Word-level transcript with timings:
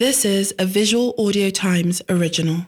This 0.00 0.24
is 0.24 0.54
a 0.58 0.64
Visual 0.64 1.14
Audio 1.18 1.50
Times 1.50 2.00
original. 2.08 2.64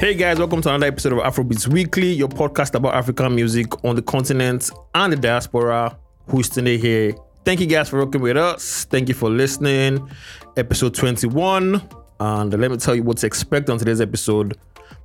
Hey 0.00 0.14
guys, 0.14 0.38
welcome 0.38 0.62
to 0.62 0.70
another 0.70 0.86
episode 0.86 1.12
of 1.12 1.18
Afrobeats 1.18 1.68
Weekly, 1.68 2.14
your 2.14 2.28
podcast 2.28 2.74
about 2.76 2.94
African 2.94 3.34
music 3.34 3.84
on 3.84 3.94
the 3.94 4.00
continent 4.00 4.70
and 4.94 5.12
the 5.12 5.16
diaspora. 5.18 5.98
Who's 6.28 6.48
today 6.48 6.78
here? 6.78 7.12
Thank 7.44 7.60
you 7.60 7.66
guys 7.66 7.90
for 7.90 7.98
working 7.98 8.22
with 8.22 8.38
us. 8.38 8.84
Thank 8.84 9.10
you 9.10 9.14
for 9.14 9.28
listening. 9.28 10.08
Episode 10.56 10.94
21. 10.94 11.82
And 12.20 12.58
let 12.58 12.70
me 12.70 12.78
tell 12.78 12.94
you 12.94 13.02
what 13.02 13.18
to 13.18 13.26
expect 13.26 13.68
on 13.68 13.76
today's 13.76 14.00
episode. 14.00 14.56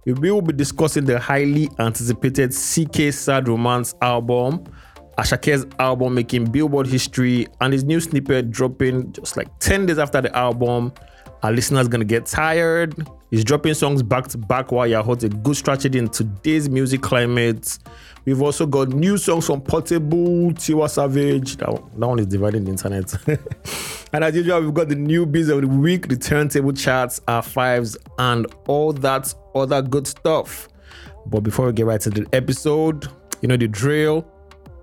We 0.06 0.14
will 0.14 0.42
be 0.42 0.54
discussing 0.54 1.06
the 1.06 1.20
highly 1.20 1.70
anticipated 1.80 2.52
CKay 2.52 3.14
Sad 3.14 3.48
Romance 3.48 3.94
album, 4.02 4.64
Asake's 5.18 5.66
album 5.80 6.16
making 6.16 6.46
Billboard 6.46 6.88
history, 6.88 7.48
and 7.62 7.74
his 7.74 7.84
new 7.84 8.00
snippet 8.00 8.50
dropping 8.52 9.12
just 9.14 9.38
like 9.38 9.48
10 9.60 9.86
days 9.86 10.00
after 10.00 10.22
the 10.22 10.36
album. 10.36 10.94
Our 11.42 11.52
listeners 11.52 11.88
gonna 11.88 12.06
get 12.06 12.26
tired. 12.26 13.08
He's 13.32 13.44
dropping 13.44 13.74
songs 13.74 14.04
back 14.04 14.28
to 14.30 14.38
back 14.38 14.72
while 14.72 14.88
you're 14.88 15.04
hot, 15.04 15.24
a 15.24 15.30
good 15.30 15.56
strategy 15.56 15.98
in 15.98 16.10
today's 16.10 16.70
music 16.70 17.02
climate. 17.02 17.78
We've 18.26 18.42
also 18.42 18.66
got 18.66 18.90
new 18.90 19.18
songs 19.18 19.46
from 19.46 19.62
Portable, 19.62 20.52
Tiwa 20.52 20.90
Savage. 20.90 21.58
That 21.58 21.72
one, 21.72 21.92
that 21.98 22.08
one 22.08 22.20
is 22.20 22.26
dividing 22.28 22.66
the 22.66 22.72
internet. 22.72 23.16
and 24.14 24.24
as 24.24 24.36
usual, 24.36 24.62
we've 24.62 24.74
got 24.74 24.90
the 24.90 24.96
new 24.96 25.26
biz 25.26 25.50
of 25.50 25.62
the 25.62 25.68
week, 25.68 26.10
the 26.10 26.18
turntable 26.18 26.74
charts, 26.74 27.22
our 27.28 27.42
fives, 27.42 27.98
and 28.18 28.46
all 28.68 28.92
that 28.94 29.34
other 29.56 29.82
good 29.82 30.08
stuff. 30.08 30.68
But 31.28 31.42
before 31.42 31.68
we 31.68 31.74
get 31.74 31.86
right 31.86 32.02
to 32.02 32.10
the 32.10 32.28
episode, 32.34 33.08
you 33.42 33.48
know 33.48 33.58
the 33.58 33.68
drill. 33.68 34.26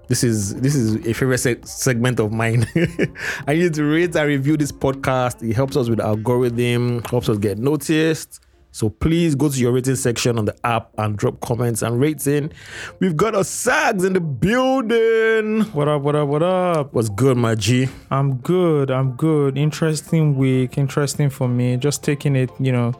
This 0.08 0.22
is 0.22 0.54
this 0.60 0.74
is 0.74 0.94
a 1.06 1.12
favorite 1.14 1.38
se- 1.38 1.62
segment 1.64 2.20
of 2.20 2.32
mine. 2.32 2.66
I 3.46 3.54
need 3.54 3.74
to 3.74 3.84
rate 3.84 4.14
and 4.14 4.28
review 4.28 4.56
this 4.56 4.70
podcast. 4.70 5.42
It 5.48 5.54
helps 5.54 5.76
us 5.76 5.88
with 5.88 6.00
algorithm, 6.00 7.02
helps 7.04 7.28
us 7.28 7.38
get 7.38 7.58
noticed. 7.58 8.40
So 8.70 8.90
please 8.90 9.34
go 9.34 9.48
to 9.48 9.58
your 9.58 9.72
rating 9.72 9.96
section 9.96 10.38
on 10.38 10.44
the 10.44 10.54
app 10.62 10.90
and 10.98 11.16
drop 11.16 11.40
comments 11.40 11.80
and 11.80 11.98
rating. 11.98 12.52
We've 13.00 13.16
got 13.16 13.32
OsaGz 13.32 14.06
in 14.06 14.12
the 14.12 14.20
building. 14.20 15.62
What 15.72 15.88
up, 15.88 16.02
what 16.02 16.14
up, 16.14 16.28
what 16.28 16.42
up? 16.42 16.92
What's 16.92 17.08
good, 17.08 17.38
my 17.38 17.54
G? 17.54 17.88
I'm 18.10 18.36
good, 18.36 18.90
I'm 18.90 19.12
good. 19.12 19.56
Interesting 19.56 20.36
week, 20.36 20.76
interesting 20.76 21.30
for 21.30 21.48
me. 21.48 21.78
Just 21.78 22.04
taking 22.04 22.36
it, 22.36 22.50
you 22.60 22.70
know, 22.70 22.92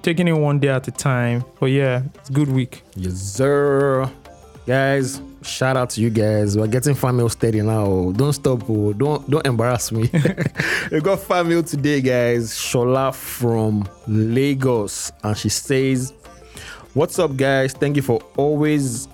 taking 0.00 0.28
it 0.28 0.32
one 0.32 0.60
day 0.60 0.68
at 0.68 0.88
a 0.88 0.92
time. 0.92 1.44
But 1.60 1.66
yeah, 1.66 2.04
it's 2.14 2.30
a 2.30 2.32
good 2.32 2.48
week. 2.48 2.82
Yes, 2.96 3.16
sir. 3.16 4.10
Guys, 4.66 5.20
shout 5.48 5.76
out 5.76 5.90
to 5.90 6.00
you 6.00 6.10
guys. 6.10 6.56
We're 6.56 6.66
getting 6.66 6.94
fan 6.94 7.16
mail 7.16 7.28
steady 7.28 7.62
now. 7.62 8.12
Don't 8.12 8.32
stop. 8.32 8.68
Oh. 8.68 8.92
Don't 8.92 9.28
don't 9.28 9.46
embarrass 9.46 9.90
me. 9.90 10.10
we 10.92 11.00
got 11.00 11.20
fan 11.20 11.48
mail 11.48 11.62
today, 11.62 12.00
guys. 12.00 12.52
Shola 12.52 13.14
from 13.14 13.88
Lagos, 14.06 15.10
and 15.24 15.36
she 15.36 15.48
says, 15.48 16.12
"What's 16.94 17.18
up, 17.18 17.36
guys? 17.36 17.72
Thank 17.72 17.96
you 17.96 18.02
for 18.02 18.20
always." 18.36 19.08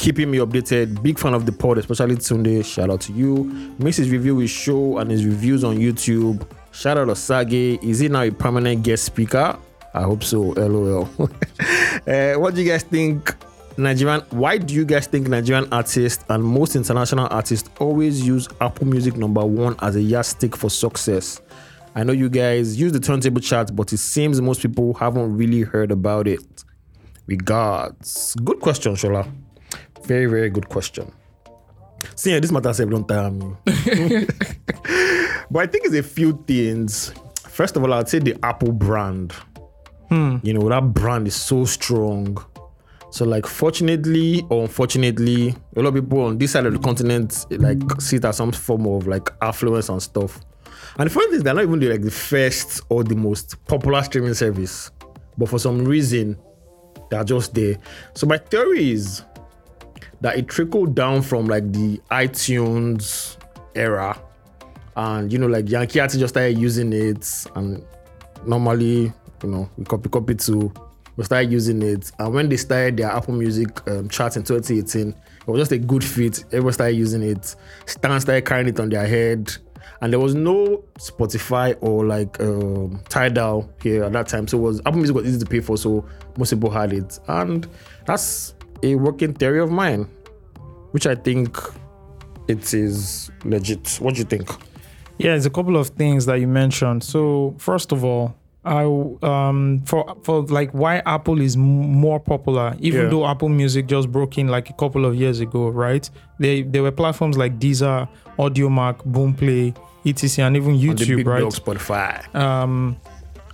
Keeping 0.00 0.28
me 0.28 0.38
updated. 0.38 1.00
Big 1.04 1.20
fan 1.20 1.34
of 1.34 1.46
the 1.46 1.52
pod, 1.52 1.78
especially 1.78 2.16
Tunde. 2.16 2.64
Shout 2.64 2.90
out 2.90 3.00
to 3.02 3.12
you. 3.12 3.44
Miss 3.78 3.96
his 3.96 4.10
review 4.10 4.38
his 4.38 4.50
show 4.50 4.98
and 4.98 5.08
his 5.08 5.24
reviews 5.24 5.62
on 5.62 5.76
YouTube. 5.76 6.44
Shout 6.72 6.98
out 6.98 7.04
to 7.04 7.14
Sage. 7.14 7.78
Is 7.80 8.00
he 8.00 8.08
now 8.08 8.22
a 8.22 8.30
permanent 8.32 8.82
guest 8.82 9.04
speaker? 9.04 9.56
I 9.94 10.02
hope 10.02 10.24
so. 10.24 10.40
LOL. 10.40 11.08
uh, 11.20 12.34
what 12.34 12.56
do 12.56 12.62
you 12.62 12.68
guys 12.68 12.82
think 12.82 13.34
Nigerian, 13.76 14.20
why 14.30 14.58
do 14.58 14.72
you 14.72 14.84
guys 14.84 15.06
think 15.06 15.28
Nigerian 15.28 15.68
artists 15.72 16.24
and 16.28 16.44
most 16.44 16.76
international 16.76 17.26
artists 17.30 17.68
always 17.80 18.24
use 18.24 18.48
Apple 18.60 18.86
Music 18.86 19.16
number 19.16 19.44
one 19.44 19.76
as 19.80 19.96
a 19.96 20.02
yardstick 20.02 20.56
for 20.56 20.70
success? 20.70 21.40
I 21.96 22.04
know 22.04 22.12
you 22.12 22.28
guys 22.28 22.78
use 22.78 22.92
the 22.92 23.00
turntable 23.00 23.40
chart, 23.40 23.74
but 23.74 23.92
it 23.92 23.98
seems 23.98 24.40
most 24.40 24.62
people 24.62 24.94
haven't 24.94 25.36
really 25.36 25.62
heard 25.62 25.90
about 25.90 26.28
it. 26.28 26.64
Regards. 27.26 28.34
Good 28.44 28.60
question, 28.60 28.94
Shola. 28.94 29.30
Very, 30.02 30.26
very 30.26 30.50
good 30.50 30.68
question. 30.68 31.12
See, 32.14 32.32
yeah, 32.32 32.40
this 32.40 32.52
matter 32.52 32.72
said 32.72 32.90
don't 32.90 33.08
tell 33.08 33.30
me. 33.30 33.56
but 35.50 35.62
I 35.62 35.66
think 35.66 35.86
it's 35.86 35.94
a 35.94 36.02
few 36.02 36.44
things. 36.46 37.12
First 37.48 37.76
of 37.76 37.82
all, 37.82 37.92
I'd 37.92 38.08
say 38.08 38.18
the 38.18 38.36
Apple 38.42 38.72
brand. 38.72 39.32
Hmm. 40.10 40.36
You 40.42 40.52
know, 40.54 40.68
that 40.68 40.92
brand 40.92 41.26
is 41.26 41.34
so 41.34 41.64
strong. 41.64 42.44
So 43.14 43.24
like 43.24 43.46
fortunately 43.46 44.44
or 44.50 44.62
unfortunately, 44.62 45.54
a 45.76 45.80
lot 45.80 45.90
of 45.90 45.94
people 45.94 46.22
on 46.22 46.36
this 46.36 46.50
side 46.50 46.66
of 46.66 46.72
the 46.72 46.80
continent 46.80 47.46
like 47.60 47.78
see 48.00 48.16
it 48.16 48.24
as 48.24 48.38
some 48.38 48.50
form 48.50 48.88
of 48.88 49.06
like 49.06 49.30
affluence 49.40 49.88
and 49.88 50.02
stuff. 50.02 50.40
And 50.98 51.08
the 51.08 51.14
funny 51.14 51.26
thing 51.26 51.36
is 51.36 51.42
they're 51.44 51.54
not 51.54 51.62
even 51.62 51.78
the, 51.78 51.90
like 51.90 52.02
the 52.02 52.10
first 52.10 52.82
or 52.88 53.04
the 53.04 53.14
most 53.14 53.64
popular 53.66 54.02
streaming 54.02 54.34
service. 54.34 54.90
But 55.38 55.48
for 55.48 55.60
some 55.60 55.84
reason, 55.84 56.36
they're 57.08 57.22
just 57.22 57.54
there. 57.54 57.78
So 58.14 58.26
my 58.26 58.36
theory 58.36 58.90
is 58.90 59.22
that 60.20 60.36
it 60.36 60.48
trickled 60.48 60.96
down 60.96 61.22
from 61.22 61.46
like 61.46 61.72
the 61.72 62.00
iTunes 62.10 63.36
era. 63.76 64.20
And 64.96 65.32
you 65.32 65.38
know, 65.38 65.46
like 65.46 65.70
Yankee 65.70 66.00
artists 66.00 66.18
just 66.18 66.34
started 66.34 66.58
using 66.58 66.92
it 66.92 67.46
and 67.54 67.84
normally, 68.44 69.12
you 69.44 69.48
know, 69.48 69.70
we 69.78 69.84
copy 69.84 70.08
copy 70.08 70.34
to 70.34 70.72
we 71.16 71.24
started 71.24 71.52
using 71.52 71.82
it. 71.82 72.10
And 72.18 72.34
when 72.34 72.48
they 72.48 72.56
started 72.56 72.96
their 72.96 73.10
Apple 73.10 73.34
Music 73.34 73.68
um, 73.88 74.08
chart 74.08 74.36
in 74.36 74.42
2018, 74.42 75.08
it 75.08 75.46
was 75.46 75.60
just 75.60 75.72
a 75.72 75.78
good 75.78 76.04
fit. 76.04 76.44
Everyone 76.46 76.72
started 76.72 76.96
using 76.96 77.22
it. 77.22 77.54
Stan 77.86 78.20
started 78.20 78.44
carrying 78.46 78.68
it 78.68 78.80
on 78.80 78.88
their 78.88 79.06
head. 79.06 79.54
And 80.00 80.12
there 80.12 80.20
was 80.20 80.34
no 80.34 80.84
Spotify 80.98 81.76
or 81.80 82.04
like 82.04 82.40
um, 82.40 83.00
Tidal 83.08 83.70
here 83.82 84.04
at 84.04 84.12
that 84.12 84.28
time. 84.28 84.48
So 84.48 84.58
was 84.58 84.80
Apple 84.80 84.96
Music 84.96 85.16
was 85.16 85.26
easy 85.26 85.38
to 85.38 85.46
pay 85.46 85.60
for, 85.60 85.78
so 85.78 86.04
most 86.36 86.50
people 86.50 86.70
had 86.70 86.92
it. 86.92 87.18
And 87.28 87.66
that's 88.06 88.54
a 88.82 88.96
working 88.96 89.32
theory 89.34 89.60
of 89.60 89.70
mine, 89.70 90.08
which 90.90 91.06
I 91.06 91.14
think 91.14 91.56
it 92.48 92.74
is 92.74 93.30
legit. 93.44 93.96
What 94.00 94.14
do 94.14 94.18
you 94.18 94.26
think? 94.26 94.50
Yeah, 95.18 95.34
it's 95.34 95.46
a 95.46 95.50
couple 95.50 95.76
of 95.76 95.88
things 95.88 96.26
that 96.26 96.40
you 96.40 96.48
mentioned. 96.48 97.04
So 97.04 97.54
first 97.58 97.92
of 97.92 98.04
all, 98.04 98.34
I 98.66 98.84
um 99.22 99.82
for 99.84 100.14
for 100.22 100.42
like 100.44 100.70
why 100.72 101.02
Apple 101.06 101.40
is 101.40 101.54
m- 101.56 101.62
more 101.62 102.18
popular, 102.18 102.74
even 102.80 103.02
Yeah. 103.02 103.08
though 103.08 103.26
Apple 103.26 103.48
Music 103.50 103.86
just 103.86 104.10
broke 104.10 104.38
in 104.38 104.48
like 104.48 104.70
a 104.70 104.72
couple 104.72 105.04
of 105.04 105.14
years 105.14 105.40
ago, 105.40 105.68
right? 105.68 106.08
They 106.38 106.62
there 106.62 106.82
were 106.82 106.90
platforms 106.92 107.36
like 107.36 107.58
Deezer, 107.58 108.08
Audiomack, 108.38 108.96
Boomplay, 109.06 109.76
etc, 110.06 110.46
and 110.46 110.56
even 110.56 110.78
YouTube, 110.78 111.26
right? 111.26 111.40
dog 111.40 111.52
Spotify. 111.52 112.34
Um, 112.34 112.96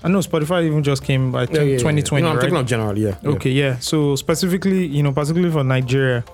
I 0.02 0.08
know 0.08 0.20
Spotify 0.20 0.64
even 0.64 0.82
just 0.82 1.02
came 1.04 1.30
by 1.32 1.42
Yeah, 1.42 1.48
yeah, 1.54 1.62
yeah. 1.62 1.78
2020, 1.78 2.22
No, 2.22 2.28
I'm 2.30 2.36
right? 2.36 2.42
talking 2.42 2.56
of 2.56 2.66
generally, 2.66 3.02
yeah. 3.02 3.16
yeah. 3.22 3.30
Okay, 3.30 3.50
yeah. 3.50 3.78
So 3.80 4.16
specifically, 4.16 4.86
you 4.86 5.02
know, 5.02 5.12
particularly 5.12 5.52
for 5.52 5.62
Nigeria. 5.64 6.24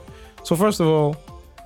So 0.44 0.54
first 0.54 0.78
of 0.81 0.87
all, 0.87 1.16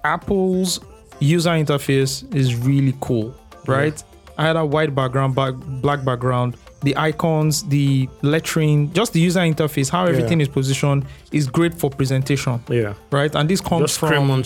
Apple's 0.04 0.81
user 1.19 1.50
interface 1.50 2.32
is 2.34 2.54
really 2.56 2.94
cool, 3.00 3.34
right? 3.66 4.03
I 4.38 4.44
had 4.47 4.56
a 4.56 4.65
white 4.65 4.94
background, 4.94 5.34
black 5.34 6.04
background. 6.04 6.56
The 6.82 6.96
icons, 6.96 7.62
the 7.64 8.08
lettering, 8.22 8.92
just 8.94 9.12
the 9.12 9.20
user 9.20 9.41
interface, 9.41 9.91
how 9.91 10.06
everything 10.06 10.41
is 10.41 10.48
positioned 10.48 11.04
is 11.30 11.46
great 11.46 11.74
for 11.74 11.91
presentation, 11.91 12.60
Yeah. 12.70 12.94
right? 13.10 13.34
And 13.34 13.48
this 13.48 13.60
comes 13.60 13.82
Just 13.82 13.98
from 13.98 14.30
on 14.30 14.42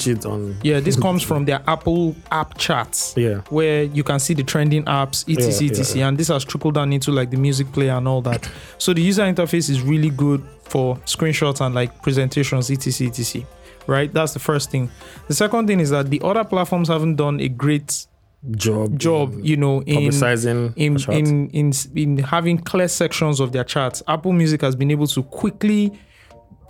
yeah, 0.62 0.80
this 0.80 0.96
comes 0.96 1.22
from 1.22 1.44
their 1.44 1.62
Apple 1.66 2.16
app 2.32 2.58
charts 2.58 3.14
Yeah. 3.16 3.40
where 3.50 3.84
you 3.84 4.02
can 4.02 4.18
see 4.18 4.34
the 4.34 4.42
trending 4.42 4.84
apps, 4.84 5.22
etc, 5.28 5.52
Yeah, 5.52 5.60
yeah, 5.60 5.70
etc, 5.70 5.98
yeah. 6.00 6.08
and 6.08 6.18
this 6.18 6.28
has 6.28 6.44
trickled 6.44 6.74
down 6.74 6.92
into 6.92 7.12
like 7.12 7.30
the 7.30 7.36
music 7.36 7.70
player 7.72 7.92
and 7.92 8.08
all 8.08 8.20
that. 8.22 8.48
So 8.78 8.92
the 8.92 9.00
user 9.02 9.22
interface 9.22 9.70
is 9.70 9.80
really 9.82 10.10
good 10.10 10.42
for 10.64 10.96
screenshots 11.06 11.60
and 11.64 11.74
like 11.74 12.02
presentations, 12.02 12.70
etc, 12.70 13.08
etc. 13.08 13.42
Right? 13.86 14.12
That's 14.12 14.32
the 14.32 14.38
first 14.40 14.70
thing. 14.70 14.90
The 15.28 15.34
second 15.34 15.66
thing 15.66 15.78
is 15.80 15.90
that 15.90 16.10
the 16.10 16.20
other 16.24 16.42
platforms 16.44 16.88
haven't 16.88 17.16
done 17.16 17.38
a 17.40 17.48
great 17.48 18.06
Job. 18.50 18.98
job, 18.98 19.32
in 19.32 19.44
you 19.44 19.56
know, 19.56 19.80
in 19.82 20.10
publicizing 20.10 20.74
in, 20.76 20.96
in 21.10 21.48
in 21.50 21.72
in 21.94 22.18
having 22.18 22.58
clear 22.58 22.88
sections 22.88 23.40
of 23.40 23.52
their 23.52 23.64
charts. 23.64 24.02
Apple 24.06 24.32
Music 24.32 24.60
has 24.60 24.76
been 24.76 24.90
able 24.90 25.06
to 25.06 25.22
quickly, 25.22 25.90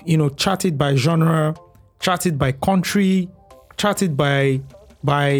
you 0.04 0.16
know, 0.16 0.28
chart 0.28 0.64
it 0.64 0.78
by 0.78 0.94
genre, 0.94 1.54
chart 1.98 2.26
it 2.26 2.38
by 2.38 2.52
country, 2.52 3.28
chart 3.76 4.02
it 4.02 4.16
by 4.16 4.60
by 5.04 5.32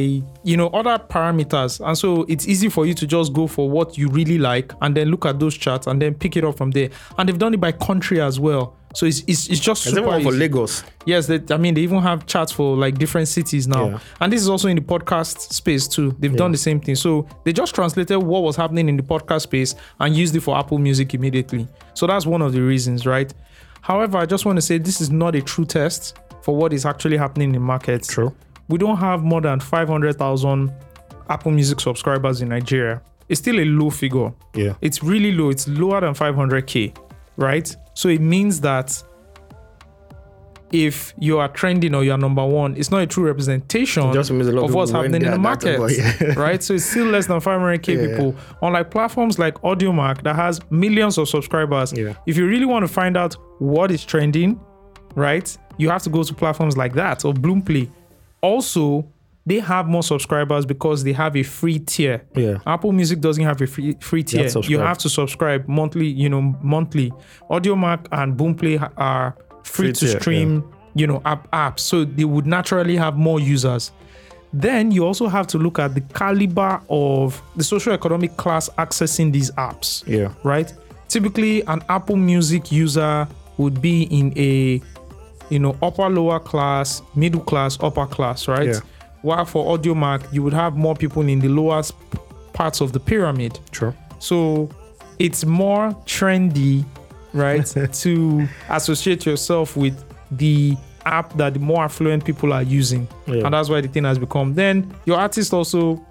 you 0.43 0.57
know 0.59 0.69
other 0.69 0.99
parameters 0.99 1.85
and 1.85 1.97
so 1.97 2.27
it's 2.29 2.47
easy 2.47 2.69
for 2.69 2.85
you 2.85 2.93
to 2.93 3.07
just 3.07 3.33
go 3.33 3.47
for 3.47 3.71
what 3.71 3.97
you 3.97 4.09
really 4.09 4.37
like 4.37 4.73
and 4.83 4.95
then 4.95 5.09
look 5.09 5.25
at 5.25 5.41
those 5.41 5.57
charts 5.57 5.87
and 5.87 6.03
then 6.03 6.15
pick 6.15 6.37
it 6.37 6.45
up 6.45 6.55
from 6.55 6.71
there 6.73 6.91
and 7.17 7.27
they've 7.29 7.39
done 7.39 7.55
it 7.55 7.61
by 7.61 7.73
country 7.73 8.21
as 8.21 8.39
well 8.39 8.77
so 8.95 9.05
it's 9.07 9.23
it's, 9.27 9.49
it's 9.49 9.61
just 9.61 9.83
super 9.83 10.03
one 10.03 10.23
for. 10.23 10.33
Lagos? 10.33 10.83
Yes, 11.05 11.27
they, 11.27 11.41
I 11.51 11.59
mean 11.59 11.75
they 11.75 11.83
even 11.83 12.01
have 12.01 12.25
charts 12.27 12.51
for 12.53 12.77
like 12.77 12.97
different 12.97 13.29
cities 13.29 13.67
now, 13.69 13.89
Yeah. 13.91 13.99
and 14.21 14.33
this 14.33 14.41
is 14.41 14.49
also 14.49 14.69
in 14.69 14.77
the 14.77 14.83
podcast 14.83 15.53
space 15.53 15.87
too. 15.87 16.17
They've 16.19 16.35
done 16.37 16.53
the 16.53 16.59
same 16.59 16.81
thing. 16.81 16.95
So 16.95 17.27
they 17.45 17.53
just 17.53 17.75
translated 17.75 18.17
what 18.23 18.43
was 18.43 18.57
happening 18.57 18.89
in 18.89 18.97
the 18.97 19.03
podcast 19.03 19.43
space 19.43 19.75
and 20.01 20.17
used 20.17 20.35
it 20.35 20.41
for 20.41 20.57
Apple 20.57 20.79
Music 20.79 21.13
immediately. 21.15 21.69
So 21.93 22.07
that's 22.07 22.25
one 22.25 22.41
of 22.41 22.53
the 22.53 22.61
reasons, 22.63 23.05
right? 23.07 23.33
However, 23.83 24.17
I 24.19 24.25
just 24.27 24.47
want 24.47 24.57
to 24.57 24.63
say 24.63 24.79
this 24.79 25.01
is 25.03 25.11
not 25.11 25.35
a 25.35 25.43
true 25.43 25.67
test. 25.67 26.17
for 26.43 26.55
what 26.55 26.73
is 26.75 26.85
actually 26.85 27.17
happening 27.17 27.49
in 27.49 27.55
the 27.55 27.61
markets. 27.61 28.07
True. 28.09 28.31
We 28.69 28.77
don't 28.79 28.99
have 28.99 29.23
more 29.23 29.41
than 29.41 29.61
500,000 29.61 30.71
Apple 31.31 31.53
Music 31.53 31.81
subscribers 31.81 32.43
in 32.43 32.49
Nigeria. 32.51 33.01
It's 33.31 33.41
still 33.41 33.59
a 33.59 33.65
low 33.65 33.89
figure. 33.91 34.31
Yeah. 34.55 34.75
It's 34.83 35.03
really 35.03 35.33
low. 35.33 35.49
It's 35.51 35.67
lower 35.67 36.01
than 36.03 36.13
500k, 36.15 36.95
right? 37.37 37.75
So 37.95 38.09
it 38.09 38.21
means 38.21 38.61
that 38.63 39.03
if 40.73 41.15
you 41.21 41.39
are 41.39 41.49
trending 41.49 41.95
or 41.95 42.03
you 42.03 42.11
are 42.11 42.19
number 42.19 42.45
one, 42.45 42.77
it's 42.77 42.91
not 42.91 43.01
a 43.01 43.07
true 43.07 43.25
representation 43.25 44.13
just 44.13 44.31
means 44.33 44.49
a 44.49 44.53
lot 44.53 44.65
of 44.65 44.75
what's 44.75 44.91
happening 44.91 45.15
in 45.17 45.23
the 45.23 45.27
there 45.27 45.35
at 45.35 45.37
that 45.37 45.41
market, 45.41 45.79
but 45.79 45.97
yeah. 45.97 46.35
right? 46.35 46.63
So 46.63 46.75
it's 46.75 46.85
still 46.85 47.07
less 47.07 47.27
than 47.29 47.41
500k 47.41 47.95
Yeah. 47.95 48.09
people. 48.09 48.35
Unlike 48.61 48.91
platforms 48.91 49.39
like 49.39 49.55
Audiomack 49.63 50.23
that 50.25 50.35
has 50.35 50.61
millions 50.71 51.17
of 51.17 51.29
subscribers. 51.29 51.93
If 52.27 52.37
you 52.37 52.47
really 52.49 52.67
want 52.67 52.83
to 52.85 52.93
find 52.93 53.17
out 53.17 53.35
what 53.61 53.91
is 53.93 54.05
trending, 54.05 54.59
right, 55.15 55.57
you 55.79 55.89
have 55.91 56.03
to 56.03 56.11
go 56.11 56.23
to 56.25 56.35
platforms 56.35 56.77
like 56.77 56.95
that 56.95 57.25
or 57.25 57.33
Boomplay. 57.33 57.89
Also, 58.41 59.07
they 59.47 59.61
have 59.61 59.87
more 59.87 60.03
subscribers 60.03 60.65
because 60.65 61.05
they 61.05 61.13
have 61.13 61.37
a 61.37 61.43
free 61.43 61.79
tier. 61.79 62.23
Yeah. 62.35 62.59
Apple 62.67 62.93
Music 62.93 63.21
doesn't 63.21 63.45
have 63.45 63.61
a 63.61 63.67
free 63.67 63.97
free 64.01 64.21
have 64.21 64.27
tier. 64.27 64.49
to 64.49 64.61
You 64.69 64.79
have 64.79 64.99
to 64.99 65.09
subscribe 65.09 65.69
monthly, 65.69 66.07
you 66.07 66.29
know, 66.29 66.41
monthly. 66.63 67.13
Audiomack 67.51 68.07
and 68.13 68.37
Boomplay 68.39 68.81
are 68.97 69.37
free, 69.63 69.87
Free 69.87 69.93
to 69.93 70.07
tier, 70.07 70.21
stream, 70.21 70.65
you 70.95 71.07
know, 71.07 71.21
app 71.25 71.51
apps. 71.51 71.81
So 71.81 72.05
they 72.05 72.25
would 72.25 72.47
naturally 72.47 72.97
have 72.97 73.17
more 73.17 73.39
users. 73.41 73.93
Then 74.53 74.93
you 74.93 75.05
also 75.05 75.27
have 75.27 75.47
to 75.49 75.59
look 75.59 75.79
at 75.81 75.95
the 75.95 76.01
caliber 76.01 76.81
of 76.89 77.43
the 77.57 77.65
social 77.65 77.93
economic 77.93 78.37
class 78.37 78.69
accessing 78.79 79.33
these 79.33 79.51
apps 79.53 80.05
Yeah. 80.07 80.33
right? 80.45 80.73
Typically, 81.09 81.63
an 81.67 81.83
Apple 81.89 82.17
Music 82.17 82.71
user 82.71 83.27
would 83.59 83.83
be 83.83 84.05
in 84.05 84.33
a, 84.37 84.81
you 85.51 85.59
know, 85.59 85.77
upper 85.83 86.09
lower 86.09 86.39
class, 86.39 87.03
middle 87.17 87.41
class, 87.41 87.77
upper 87.81 88.07
class, 88.07 88.47
right? 88.49 88.69
Yeah. 88.69 88.81
While 89.25 89.47
for 89.47 89.79
Audiomack, 89.79 90.31
you 90.35 90.43
would 90.43 90.53
have 90.53 90.77
more 90.77 90.95
people 90.95 91.23
in 91.23 91.39
the 91.41 91.49
lowest 91.49 91.95
parts 92.53 92.83
of 92.83 92.93
the 92.93 93.01
pyramid. 93.01 93.59
True. 93.71 93.95
So 94.19 94.69
it's 95.19 95.47
more 95.47 95.93
trendy, 96.05 96.85
right, 97.33 97.65
to 97.93 98.47
associate 98.69 99.25
yourself 99.25 99.79
with 99.79 100.05
the 100.31 100.77
app 101.07 101.33
that 101.39 101.55
the 101.55 101.59
more 101.59 101.85
affluent 101.85 102.27
people 102.27 102.53
are 102.53 102.63
using. 102.63 103.09
Yeah. 103.27 103.47
And 103.47 103.55
that's 103.55 103.71
why 103.71 103.81
the 103.81 103.89
thing 103.89 104.05
has 104.05 104.19
become. 104.19 104.55
Then 104.57 104.95
your 105.07 105.17
artist 105.17 105.55
also, 105.55 106.05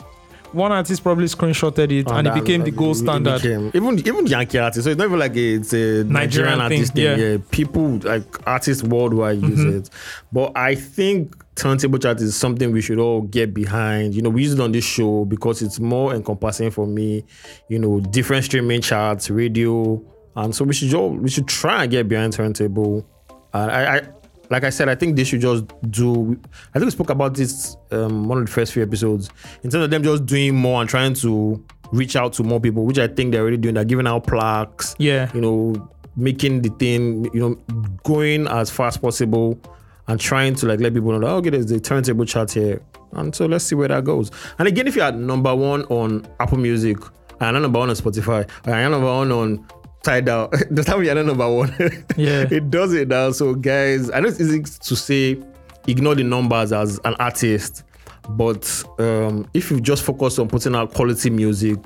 one 0.54 0.72
artist 0.72 1.04
probably 1.04 1.26
screenshotted 1.26 1.92
it 1.92 2.08
oh, 2.08 2.16
and, 2.16 2.28
it 2.28 2.34
that- 2.34 2.44
became 2.44 2.64
the 2.64 2.72
gold 2.72 2.98
standard. 2.98 3.42
became- 3.42 3.72
even 3.74 4.00
even 4.00 4.28
Yankee 4.28 4.60
artists. 4.60 4.84
So 4.84 4.92
it's 4.92 4.98
not 4.98 5.06
even 5.06 5.20
like 5.20 5.36
a, 5.36 5.54
it's 5.56 5.74
a 5.74 6.04
Nigerian, 6.04 6.14
Nigerian 6.14 6.62
artist 6.62 6.94
thing, 6.94 7.06
thing. 7.06 7.20
yeah. 7.20 7.32
Yeah. 7.32 7.38
people 7.52 8.00
like 8.04 8.48
artists 8.48 8.84
worldwide 8.84 9.42
use 9.42 9.60
mm-hmm. 9.60 9.78
it. 9.78 9.90
But 10.32 10.56
I 10.56 10.76
think 10.76 11.36
turntable 11.56 12.00
chart 12.00 12.22
is 12.22 12.36
something 12.36 12.72
we 12.72 12.82
should 12.82 13.00
all 13.00 13.22
get 13.22 13.54
behind. 13.54 14.16
You 14.16 14.22
know, 14.22 14.30
we 14.30 14.44
use 14.44 14.54
it 14.54 14.60
on 14.60 14.72
this 14.72 14.86
show 14.86 15.26
because 15.26 15.62
it's 15.62 15.80
more 15.80 16.14
encompassing 16.14 16.72
for 16.72 16.88
me. 16.88 17.24
You 17.68 17.80
know, 17.80 18.00
different 18.00 18.46
streaming 18.46 18.82
charts, 18.82 19.30
radio, 19.30 20.02
and 20.36 20.56
so 20.56 20.66
we 20.66 20.74
should 20.74 20.94
all 20.94 21.10
we 21.10 21.30
should 21.30 21.48
try 21.48 21.84
and 21.84 21.92
get 21.92 22.08
behind 22.08 22.34
turntable. 22.34 23.06
And 23.54 23.72
I, 23.72 23.98
I 23.98 24.02
like 24.50 24.63
I 24.63 24.69
said, 24.69 24.90
I 24.90 24.95
think 24.95 25.16
they 25.16 25.24
should 25.24 25.42
just 25.42 25.66
do. 25.90 26.40
I 26.74 26.80
think 26.80 26.86
we 26.86 26.92
spoke 26.92 27.10
about 27.10 27.34
this 27.36 27.75
um, 27.92 28.28
one 28.28 28.38
of 28.40 28.45
the 28.45 28.51
first 28.51 28.74
few 28.74 28.84
episodes 28.84 29.30
in 29.63 29.69
terms 29.69 29.84
of 29.86 29.90
them 29.92 30.04
just 30.04 30.25
doing 30.25 30.56
more 30.56 30.81
and 30.81 30.90
trying 30.90 31.13
to 31.16 31.63
reach 31.92 32.16
out 32.16 32.34
to 32.34 32.44
more 32.44 32.60
people, 32.60 32.86
which 32.86 33.00
I 33.00 33.07
think 33.07 33.31
they're 33.31 33.42
already 33.42 33.57
doing. 33.57 33.75
They're 33.75 33.86
giving 33.86 34.07
out 34.07 34.25
plaques, 34.28 34.95
Yeah. 34.98 35.30
you 35.34 35.42
know, 35.42 35.90
making 36.16 36.62
the 36.62 36.69
thing, 36.72 37.25
you 37.34 37.40
know, 37.40 37.56
going 38.04 38.48
as 38.48 38.69
fast 38.69 38.98
as 38.98 39.01
possible 39.01 39.60
and 40.07 40.19
trying 40.19 40.56
to 40.56 40.66
like 40.68 40.80
let 40.80 40.94
people 40.94 41.12
know 41.13 41.19
that 41.19 41.28
okay, 41.28 41.50
there's 41.51 41.68
the 41.68 41.80
turntable 41.80 42.25
chart 42.25 42.51
here, 42.51 42.81
and 43.13 43.34
so 43.34 43.45
let's 43.45 43.63
see 43.63 43.75
where 43.75 43.88
that 43.88 44.04
goes. 44.04 44.30
And 44.60 44.68
again, 44.68 44.86
if 44.88 44.95
you're 44.95 45.12
number 45.12 45.56
one 45.56 45.84
on 45.86 46.28
Apple 46.40 46.57
Music 46.57 46.98
I 47.40 47.50
and 47.50 47.62
number 47.62 47.80
one 47.80 47.90
on 47.90 47.95
Spotify, 47.95 48.48
and 48.66 48.92
number 48.92 49.07
one 49.07 49.31
on 49.31 49.66
Tidal, 50.04 50.50
the 50.70 50.84
time 50.84 51.04
you're 51.04 51.16
not 51.16 51.26
number 51.26 51.50
one. 51.50 51.74
Yeah. 52.18 52.46
it 52.52 52.70
does 52.70 52.94
it 52.94 53.08
now. 53.08 53.32
So, 53.32 53.56
guys, 53.56 54.12
I 54.12 54.20
know 54.20 54.28
it's 54.28 54.40
easy 54.42 54.62
to 54.62 54.96
say 54.96 55.42
ignore 55.88 56.16
the 56.16 56.24
numbers 56.24 56.72
as 56.74 57.00
an 57.06 57.16
artist, 57.20 57.84
but 58.30 58.84
um, 59.00 59.48
if 59.54 59.72
you 59.72 59.80
just 59.82 60.04
focus 60.04 60.40
on 60.40 60.48
putting 60.50 60.76
out 60.76 60.94
quality 60.94 61.30
music, 61.30 61.78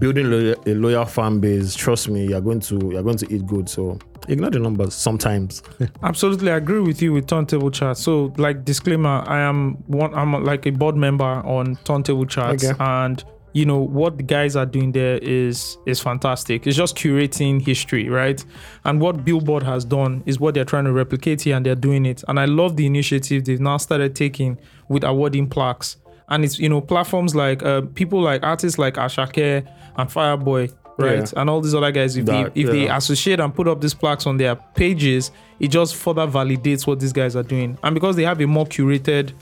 building 0.00 0.30
lo- 0.30 0.54
a 0.66 0.74
loyal 0.74 1.04
fan 1.04 1.38
base, 1.40 1.74
trust 1.76 2.08
me, 2.08 2.26
you're 2.28 2.40
going 2.40 2.60
to 2.60 2.76
you're 2.92 3.02
going 3.04 3.18
to 3.18 3.32
eat 3.32 3.46
good. 3.46 3.68
So, 3.68 3.98
ignore 4.28 4.50
the 4.50 4.58
numbers 4.58 4.92
sometimes. 4.94 5.62
Absolutely, 6.02 6.50
I 6.50 6.56
agree 6.56 6.80
with 6.80 7.00
you 7.02 7.12
with 7.12 7.28
Turntable 7.28 7.70
Chart. 7.70 7.96
So, 7.96 8.32
like 8.36 8.64
disclaimer, 8.64 9.22
I 9.28 9.38
am 9.40 9.74
one. 9.86 10.12
I'm 10.14 10.42
like 10.44 10.66
a 10.66 10.70
board 10.70 10.96
member 10.96 11.24
on 11.24 11.76
Turntable 11.84 12.26
Charts, 12.26 12.64
Okay. 12.64 12.76
and 12.80 13.22
you 13.54 13.64
know 13.64 13.78
what 13.78 14.16
the 14.18 14.22
guys 14.24 14.56
are 14.56 14.66
doing 14.66 14.92
there 14.92 15.16
is 15.18 15.78
is 15.86 16.00
fantastic. 16.00 16.66
It's 16.66 16.76
just 16.76 16.96
curating 16.96 17.62
history, 17.62 18.08
right? 18.10 18.44
And 18.84 19.00
what 19.00 19.24
Billboard 19.24 19.62
has 19.62 19.84
done 19.84 20.22
is 20.26 20.38
what 20.38 20.54
they're 20.54 20.64
trying 20.66 20.84
to 20.84 20.92
replicate 20.92 21.40
here, 21.42 21.56
and 21.56 21.64
they're 21.64 21.74
doing 21.74 22.04
it. 22.04 22.22
And 22.28 22.38
I 22.38 22.44
love 22.46 22.76
the 22.76 22.84
initiative 22.84 23.44
they've 23.44 23.60
now 23.60 23.76
started 23.78 24.14
taking 24.14 24.58
with 24.88 25.04
awarding 25.04 25.48
plaques. 25.48 25.96
And 26.28 26.44
it's 26.44 26.58
you 26.58 26.68
know 26.68 26.80
platforms 26.80 27.34
like 27.34 27.62
uh, 27.62 27.82
people 27.94 28.20
like 28.20 28.42
artists 28.42 28.78
like 28.78 28.94
Asake 28.94 29.66
and 29.96 30.10
Fireboy. 30.10 30.72
Right, 30.96 31.18
Yeah. 31.32 31.40
and 31.40 31.50
all 31.50 31.60
these 31.60 31.74
other 31.74 31.90
guys, 31.90 32.16
if 32.16 32.24
That- 32.26 32.54
they 32.54 32.60
if 32.62 32.70
they 32.70 32.88
associate 32.88 33.40
and 33.40 33.52
put 33.52 33.66
up 33.66 33.80
these 33.80 33.94
plaques 33.94 34.26
on 34.28 34.36
their 34.36 34.54
pages, 34.76 35.32
it 35.58 35.68
just 35.68 35.96
further 35.96 36.24
validates 36.26 36.86
what 36.86 37.00
these 37.00 37.12
guys 37.12 37.34
are 37.34 37.42
doing. 37.42 37.76
And 37.82 37.94
because 37.94 38.14
they 38.14 38.22
have 38.22 38.40
a 38.40 38.46
more 38.46 38.64
curated, 38.64 39.32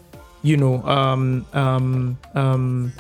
you 0.42 0.56
know, 0.56 0.82
um, 0.84 1.44
um, 1.52 2.16
um, 2.34 2.92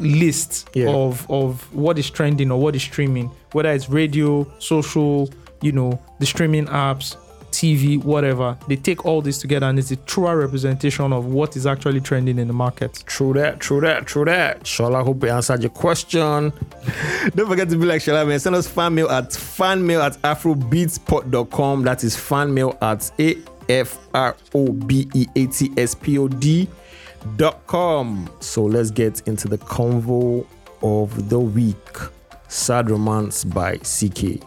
list 0.00 0.68
Yeah. 0.74 0.88
of 0.90 1.26
of 1.30 1.62
what 1.74 1.98
is 1.98 2.08
trending 2.10 2.50
or 2.50 2.60
what 2.60 2.74
is 2.76 2.82
streaming, 2.82 3.30
whether 3.52 3.70
it's 3.70 3.88
radio, 3.88 4.46
social, 4.58 5.28
you 5.62 5.72
know, 5.72 5.98
the 6.18 6.26
streaming 6.26 6.66
apps, 6.66 7.16
TV, 7.52 7.98
whatever. 8.02 8.56
They 8.68 8.76
take 8.76 9.04
all 9.04 9.20
this 9.22 9.38
together 9.38 9.66
and 9.66 9.76
it's 9.78 9.90
a 9.90 9.96
truer 9.96 10.36
representation 10.36 11.12
of 11.12 11.26
what 11.26 11.56
is 11.56 11.66
actually 11.66 12.00
trending 12.00 12.38
in 12.38 12.46
the 12.46 12.52
market. 12.54 13.02
True 13.06 13.32
that, 13.34 13.58
true 13.58 13.80
that, 13.80 14.06
true 14.06 14.24
that. 14.24 14.62
Shola, 14.62 15.04
hope 15.04 15.16
we 15.22 15.30
answered 15.30 15.60
your 15.60 15.70
question. 15.70 16.52
Don't 17.34 17.48
forget 17.48 17.68
to 17.68 17.76
be 17.76 17.86
like 17.86 18.02
Shola, 18.02 18.26
man. 18.26 18.38
Send 18.38 18.54
us 18.54 18.68
fan 18.68 18.94
mail 18.94 19.10
at 19.10 19.30
fanmail 19.30 20.00
at 20.00 20.12
afrobeatspot.com. 20.22 21.82
That 21.82 22.04
is 22.04 22.16
fanmail 22.16 22.76
at 22.80 23.10
A 23.18 23.36
F 23.68 23.98
R 24.14 24.36
O 24.54 24.72
B 24.72 25.08
E 25.14 25.26
A 25.36 25.46
T 25.46 25.70
S 25.76 25.94
P 25.94 26.18
O 26.18 26.28
D 26.28 26.68
dot 27.36 27.66
com. 27.66 28.28
So 28.40 28.64
let's 28.64 28.90
get 28.90 29.26
into 29.26 29.48
the 29.48 29.58
convo 29.58 30.46
of 30.82 31.28
the 31.28 31.38
week 31.38 31.76
Sad 32.48 32.90
Romance 32.90 33.44
by 33.44 33.76
CKay. 33.78 34.42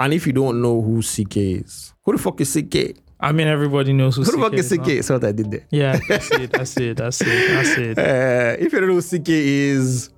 And 0.00 0.14
if 0.14 0.26
you 0.26 0.32
don't 0.32 0.62
know 0.62 0.80
who 0.80 0.98
CKay 0.98 1.64
is, 1.64 1.92
who 2.04 2.12
the 2.12 2.18
fuck 2.18 2.40
is 2.40 2.54
CKay? 2.54 2.96
I 3.20 3.32
mean, 3.32 3.48
everybody 3.48 3.92
knows 3.92 4.14
who, 4.16 4.22
Who 4.22 4.30
the 4.32 4.38
fuck 4.38 4.52
is. 4.54 4.70
CKay? 4.70 5.02
So 5.02 5.14
what 5.14 5.24
I 5.24 5.32
did 5.32 5.50
there. 5.50 5.66
Yeah, 5.70 5.98
that's 6.08 6.30
it. 6.30 6.52
That's 6.52 6.76
it. 6.76 6.96
That's 6.96 7.20
it. 7.20 7.26
That's 7.26 7.76
it. 7.78 7.98
Uh, 7.98 8.56
if 8.64 8.72
you 8.72 8.78
don't 8.78 8.88
know 8.88 8.94
who 8.94 9.00
CKay 9.00 9.28
is, 9.28 10.10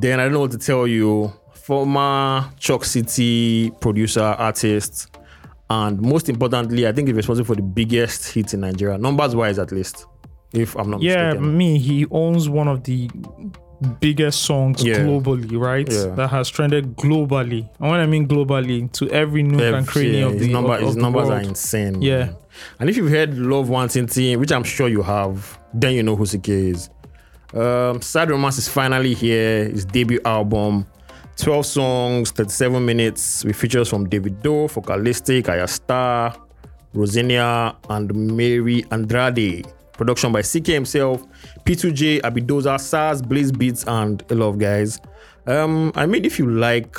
then 0.00 0.20
I 0.20 0.24
don't 0.24 0.32
know 0.34 0.40
what 0.40 0.52
to 0.52 0.58
tell 0.58 0.86
you. 0.86 1.32
Former 1.54 2.48
Choc 2.58 2.84
City 2.84 3.70
producer, 3.80 4.22
artist, 4.22 5.08
and 5.68 6.00
most 6.00 6.28
importantly, 6.30 6.86
I 6.86 6.92
think 6.92 7.08
he's 7.08 7.16
responsible 7.16 7.44
for 7.46 7.56
the 7.56 7.62
biggest 7.62 8.32
hits 8.32 8.54
in 8.54 8.60
Nigeria, 8.60 8.96
numbers 8.96 9.36
wise 9.36 9.58
at 9.58 9.70
least. 9.72 10.06
If 10.52 10.74
I'm 10.76 10.90
not 10.90 11.02
Yeah, 11.02 11.26
mistaken. 11.34 11.56
me. 11.58 11.78
He 11.78 12.06
owns 12.10 12.48
one 12.48 12.68
of 12.68 12.84
the 12.84 13.10
biggest 14.00 14.42
songs 14.42 14.82
Yeah. 14.82 14.98
globally, 15.00 15.56
right? 15.58 15.88
Yeah. 15.90 16.14
That 16.14 16.28
has 16.30 16.48
trended 16.48 16.96
globally. 16.96 17.68
And 17.80 17.90
when 17.90 18.00
I 18.00 18.06
mean 18.06 18.26
globally, 18.26 18.90
to 18.92 19.08
every 19.10 19.42
nook 19.42 19.60
and 19.74 19.86
cranny 19.86 20.18
Yeah, 20.20 20.26
of 20.26 20.38
the, 20.38 20.48
number, 20.50 20.74
of, 20.74 20.80
his 20.80 20.96
of 20.96 21.02
numbers 21.02 21.28
are 21.28 21.40
insane. 21.40 22.02
Yeah. 22.02 22.18
man. 22.18 22.36
And 22.80 22.90
if 22.90 22.96
you've 22.96 23.10
heard 23.10 23.36
Love 23.38 23.68
Nwantiti, 23.68 24.36
which 24.36 24.50
I'm 24.50 24.64
sure 24.64 24.88
you 24.88 25.02
have, 25.02 25.58
then 25.72 25.94
you 25.94 26.02
know 26.02 26.16
who 26.16 26.24
CKay 26.24 26.72
is. 26.74 26.90
Um, 27.54 28.02
Sad 28.02 28.30
Romance 28.30 28.58
is 28.58 28.68
finally 28.68 29.14
here. 29.14 29.68
His 29.68 29.84
debut 29.84 30.20
album. 30.24 30.86
12 31.36 31.66
songs, 31.66 32.30
37 32.32 32.84
minutes 32.84 33.44
with 33.44 33.54
features 33.54 33.88
from 33.88 34.08
Davido, 34.08 34.68
Focalistic, 34.68 35.44
Ayra 35.44 35.68
Starr, 35.68 36.34
Rosinia, 36.92 37.76
and 37.88 38.12
Mary 38.36 38.84
Andrade. 38.90 39.64
Production 39.98 40.32
by 40.32 40.40
CKay 40.42 40.74
himself, 40.74 41.22
P2J, 41.64 42.22
Abidoza, 42.22 42.78
Sarz, 42.78 43.20
Blaze 43.20 43.52
Beats, 43.52 43.84
and 43.86 44.24
a 44.30 44.34
lot 44.34 44.48
of 44.48 44.58
guys. 44.58 45.00
Um, 45.46 45.92
I 45.96 46.06
mean, 46.06 46.24
if 46.24 46.38
you 46.38 46.48
like 46.48 46.96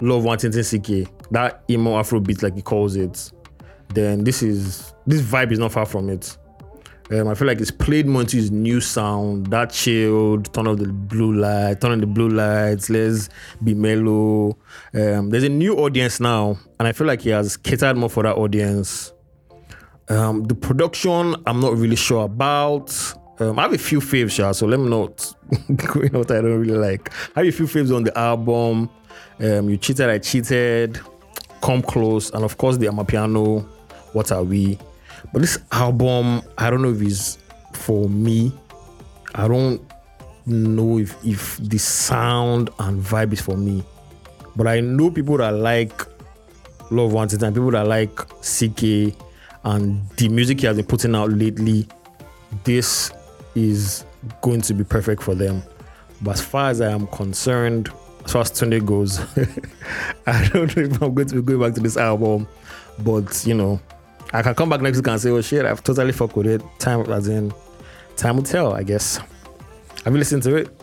Love 0.00 0.24
Nwantiti 0.24 0.58
CKay, 0.58 1.08
that 1.30 1.62
emo 1.70 1.96
Afro 1.96 2.20
beat, 2.20 2.42
like 2.42 2.56
he 2.56 2.62
calls 2.62 2.96
it, 2.96 3.32
then 3.94 4.24
this 4.24 4.42
is 4.42 4.92
this 5.06 5.22
vibe 5.22 5.52
is 5.52 5.58
not 5.58 5.72
far 5.72 5.86
from 5.86 6.10
it. 6.10 6.36
Um, 7.12 7.28
I 7.28 7.34
feel 7.34 7.46
like 7.46 7.60
it's 7.60 7.70
played 7.70 8.06
his 8.06 8.50
new 8.50 8.80
sound, 8.80 9.48
that 9.48 9.70
chilled, 9.70 10.52
turn 10.54 10.66
off 10.66 10.78
the 10.78 10.88
blue 10.88 11.34
light, 11.34 11.80
turn 11.80 11.92
on 11.92 12.00
the 12.00 12.06
blue 12.06 12.30
lights, 12.30 12.90
let's 12.90 13.28
be 13.62 13.74
mellow. 13.74 14.56
Um, 14.94 15.30
there's 15.30 15.44
a 15.44 15.50
new 15.50 15.76
audience 15.76 16.18
now, 16.18 16.58
and 16.78 16.88
I 16.88 16.92
feel 16.92 17.06
like 17.06 17.20
he 17.20 17.30
has 17.30 17.56
catered 17.56 17.98
more 17.98 18.08
for 18.08 18.22
that 18.22 18.36
audience. 18.36 19.12
Um, 20.08 20.44
the 20.44 20.54
production, 20.54 21.36
I'm 21.46 21.60
not 21.60 21.76
really 21.76 21.96
sure 21.96 22.24
about. 22.24 22.94
Um, 23.40 23.58
I 23.58 23.62
have 23.62 23.72
a 23.72 23.78
few 23.78 24.00
faves, 24.00 24.38
yeah, 24.38 24.52
so 24.52 24.66
let 24.66 24.78
me 24.78 24.88
not 24.88 25.34
go 25.76 26.00
in 26.00 26.12
what 26.12 26.30
I 26.30 26.40
don't 26.40 26.60
really 26.60 26.76
like. 26.78 27.10
I 27.34 27.40
have 27.40 27.48
a 27.48 27.52
few 27.52 27.66
faves 27.66 27.94
on 27.94 28.04
the 28.04 28.16
album. 28.16 28.90
Um, 29.40 29.68
you 29.68 29.76
cheated, 29.76 30.08
I 30.08 30.18
cheated, 30.18 31.00
come 31.62 31.82
close, 31.82 32.30
and 32.30 32.44
of 32.44 32.56
course 32.58 32.76
the 32.76 32.86
Amapiano. 32.86 33.68
Watawi? 34.14 34.78
But 35.32 35.42
this 35.42 35.58
album, 35.72 36.42
I 36.56 36.70
don't 36.70 36.82
know 36.82 36.92
if 36.92 37.02
it's 37.02 37.38
for 37.72 38.08
me. 38.08 38.52
I 39.34 39.48
don't 39.48 39.80
know 40.46 40.98
if 40.98 41.16
if 41.24 41.56
the 41.58 41.78
sound 41.78 42.70
and 42.78 43.02
vibe 43.02 43.32
is 43.32 43.40
for 43.40 43.56
me. 43.56 43.82
But 44.56 44.68
I 44.68 44.80
know 44.80 45.10
people 45.10 45.38
that 45.38 45.52
like 45.52 46.00
Love 46.90 47.12
Nwantiti 47.12 47.42
and 47.42 47.54
people 47.54 47.72
that 47.72 47.86
like 47.88 48.14
CKay 48.14 49.16
and 49.64 50.08
the 50.10 50.28
music 50.28 50.60
he 50.60 50.66
has 50.66 50.76
been 50.76 50.86
putting 50.86 51.14
out 51.14 51.30
lately. 51.30 51.86
This 52.64 53.10
is 53.54 54.04
going 54.42 54.60
to 54.62 54.74
be 54.74 54.84
perfect 54.84 55.22
for 55.22 55.34
them. 55.34 55.62
But 56.22 56.32
as 56.32 56.40
far 56.40 56.70
as 56.70 56.80
I 56.80 56.90
am 56.90 57.06
concerned, 57.08 57.90
as 58.24 58.32
far 58.32 58.42
as 58.42 58.50
Tunde 58.50 58.84
goes, 58.84 59.18
I 60.26 60.48
don't 60.48 60.76
know 60.76 60.82
if 60.84 61.02
I'm 61.02 61.14
going 61.14 61.28
to 61.28 61.34
be 61.36 61.42
going 61.42 61.60
back 61.60 61.74
to 61.74 61.80
this 61.80 61.96
album. 61.96 62.46
But 63.00 63.44
you 63.46 63.54
know, 63.54 63.80
I 64.32 64.42
can 64.42 64.54
come 64.54 64.68
back 64.68 64.80
next 64.80 64.98
week 64.98 65.08
and 65.08 65.20
say, 65.20 65.30
"Oh 65.30 65.40
shit, 65.40 65.64
I've 65.66 65.82
totally 65.82 66.12
fucked 66.12 66.36
with 66.36 66.46
it." 66.46 66.62
Time, 66.78 67.00
as 67.10 67.28
in, 67.28 67.52
time 68.16 68.36
will 68.36 68.44
tell, 68.44 68.72
I 68.72 68.82
guess. 68.82 69.16
Have 70.04 70.12
you 70.12 70.18
listened 70.18 70.42
to 70.44 70.56
it? 70.56 70.80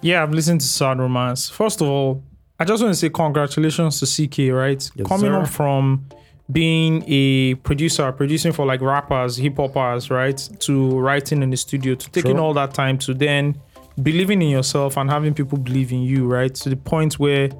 Yeah, 0.00 0.22
I've 0.22 0.32
listened 0.32 0.60
to 0.62 0.66
Sad 0.66 0.98
Romance. 0.98 1.50
First 1.50 1.80
of 1.82 1.88
all, 1.88 2.24
I 2.58 2.64
just 2.64 2.82
want 2.82 2.94
to 2.94 2.98
say 2.98 3.10
congratulations 3.10 3.98
to 4.00 4.06
CKay, 4.06 4.56
right? 4.56 4.90
Yes, 4.94 5.06
Coming 5.06 5.32
sir. 5.32 5.40
up 5.40 5.48
from 5.48 6.06
being 6.52 7.04
a 7.06 7.54
producer, 7.56 8.10
producing 8.12 8.52
for 8.52 8.66
like 8.66 8.80
rappers, 8.80 9.36
hip 9.36 9.56
hoppers, 9.56 10.10
right? 10.10 10.38
To 10.60 10.98
writing 10.98 11.42
in 11.42 11.50
the 11.50 11.56
studio, 11.56 11.94
to 11.94 12.10
taking 12.10 12.32
Sure. 12.36 12.40
all 12.40 12.54
that 12.54 12.74
time 12.74 12.98
to 12.98 13.14
then 13.14 13.60
believing 14.02 14.40
in 14.42 14.48
yourself 14.48 14.96
and 14.96 15.10
having 15.10 15.34
people 15.34 15.58
believe 15.58 15.92
in 15.92 16.02
you, 16.02 16.26
right? 16.26 16.54
To 16.54 16.68
the 16.70 16.76
point 16.76 17.18
where 17.18 17.50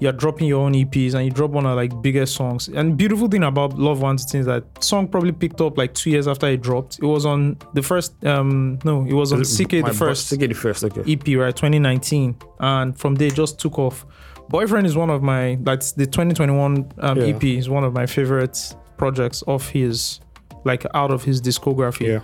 you're 0.00 0.12
dropping 0.12 0.46
your 0.48 0.62
own 0.62 0.72
EPs 0.72 1.12
and 1.14 1.24
you 1.26 1.30
drop 1.30 1.50
one 1.50 1.66
of 1.66 1.76
like 1.76 2.00
biggest 2.00 2.34
songs. 2.34 2.68
And 2.68 2.96
beautiful 2.96 3.28
thing 3.28 3.44
about 3.44 3.78
Love 3.78 4.00
One 4.00 4.14
is 4.16 4.46
that 4.46 4.64
song 4.82 5.06
probably 5.06 5.32
picked 5.32 5.60
up 5.60 5.76
like 5.76 5.92
two 5.92 6.08
years 6.10 6.26
after 6.26 6.46
it 6.46 6.62
dropped. 6.62 6.98
It 6.98 7.04
was 7.04 7.26
on 7.26 7.58
the 7.74 7.82
first 7.82 8.12
um 8.24 8.78
no, 8.82 9.04
it 9.06 9.12
was 9.12 9.32
on 9.32 9.40
CKay 9.40 9.84
the 9.84 9.92
first. 9.92 10.32
CKay 10.32 10.48
the 10.48 10.54
first, 10.54 10.84
okay. 10.84 11.02
EP, 11.06 11.26
right? 11.38 11.54
2019. 11.54 12.34
And 12.60 12.98
from 12.98 13.14
there, 13.16 13.28
it 13.28 13.34
just 13.34 13.58
took 13.58 13.78
off. 13.78 14.06
Boyfriend 14.50 14.84
is 14.86 14.96
one 14.96 15.10
of 15.10 15.22
my, 15.22 15.56
that's 15.60 15.92
the 15.92 16.06
2021 16.06 16.92
um, 16.98 17.18
Yeah. 17.18 17.24
EP 17.26 17.42
is 17.44 17.68
one 17.68 17.84
of 17.84 17.92
my 17.92 18.04
favorite 18.04 18.74
projects 18.96 19.42
of 19.42 19.68
his, 19.68 20.20
like 20.64 20.84
out 20.92 21.12
of 21.12 21.22
his 21.22 21.40
discography. 21.40 22.08
Yeah. 22.08 22.20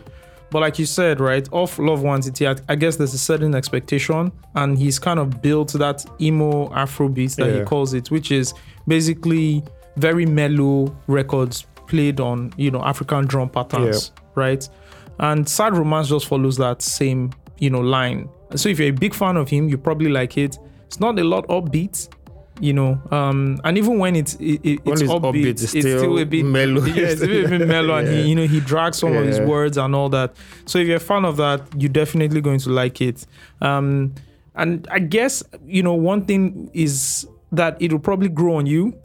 But 0.51 0.61
like 0.61 0.79
you 0.79 0.87
said, 0.87 1.21
right, 1.21 1.49
off 1.53 1.79
Love 1.79 2.01
Nwantiti, 2.01 2.47
I, 2.49 2.61
I 2.73 2.75
guess 2.77 2.97
there's 2.97 3.15
a 3.15 3.19
certain 3.19 3.55
expectation, 3.55 4.33
and 4.55 4.77
he's 4.79 4.99
kind 4.99 5.19
of 5.19 5.41
built 5.41 5.73
that 5.75 6.05
emo 6.21 6.69
Afrobeat 6.71 7.37
that 7.37 7.53
he 7.55 7.65
calls 7.65 7.95
it, 7.95 8.11
which 8.11 8.31
is 8.31 8.55
basically 8.87 9.63
very 9.97 10.27
mellow 10.27 10.97
records 11.07 11.67
played 11.87 12.21
on, 12.21 12.53
you 12.57 12.71
know, 12.71 12.83
African 12.83 13.27
drum 13.27 13.49
patterns, 13.51 14.13
right? 14.35 14.69
And 15.19 15.49
Sad 15.49 15.77
Romance 15.77 16.09
just 16.09 16.27
follows 16.27 16.57
that 16.59 16.83
same, 16.83 17.33
you 17.59 17.71
know, 17.71 17.81
line. 17.81 18.29
So 18.55 18.69
if 18.69 18.79
you're 18.79 18.89
a 18.89 18.93
big 18.93 19.15
fan 19.15 19.37
of 19.37 19.49
him, 19.49 19.69
you 19.69 19.79
probably 19.79 20.11
like 20.11 20.37
it. 20.39 20.59
It's 20.87 21.01
not 21.01 21.19
a 21.19 21.25
lot 21.25 21.47
upbeat, 21.49 22.09
you 22.61 22.73
know, 22.73 23.01
um, 23.11 23.61
and 23.65 23.77
even 23.77 23.99
when 23.99 24.17
it's 24.17 24.35
it, 24.35 24.61
it- 24.65 24.81
it's, 24.85 25.03
upbeat, 25.03 25.21
upbeat, 25.23 25.45
it's, 25.47 25.63
it's 25.63 25.71
still, 25.73 25.99
still 25.99 26.19
a 26.19 26.25
bit 26.25 26.45
mellow. 26.45 26.85
Yeah, 26.85 27.05
it's 27.09 27.23
a 27.23 27.27
bit, 27.27 27.45
a 27.47 27.49
bit 27.59 27.69
mellow, 27.77 27.97
and 27.97 28.09
Yeah. 28.09 28.15
he, 28.23 28.29
you 28.31 28.35
know, 28.35 28.47
he 28.47 28.61
drags 28.61 28.99
some 28.99 29.15
of 29.15 29.25
his 29.27 29.41
words 29.41 29.77
and 29.77 29.95
all 29.95 30.09
that. 30.11 30.35
So 30.65 30.79
if 30.79 30.87
you're 30.89 30.97
a 30.97 31.01
fan 31.01 31.25
of 31.25 31.37
that, 31.37 31.63
you're 31.77 31.91
definitely 31.93 32.41
going 32.41 32.59
to 32.61 32.71
like 32.71 33.01
it. 33.01 33.27
Um, 33.61 34.15
and 34.55 34.89
I 34.91 35.01
guess 35.01 35.43
you 35.67 35.83
know 35.83 35.95
one 35.95 36.25
thing 36.25 36.71
is 36.73 37.27
that 37.53 37.77
it'll 37.81 37.99
probably 37.99 38.29
grow 38.31 38.57
on 38.57 38.67
you 38.67 38.99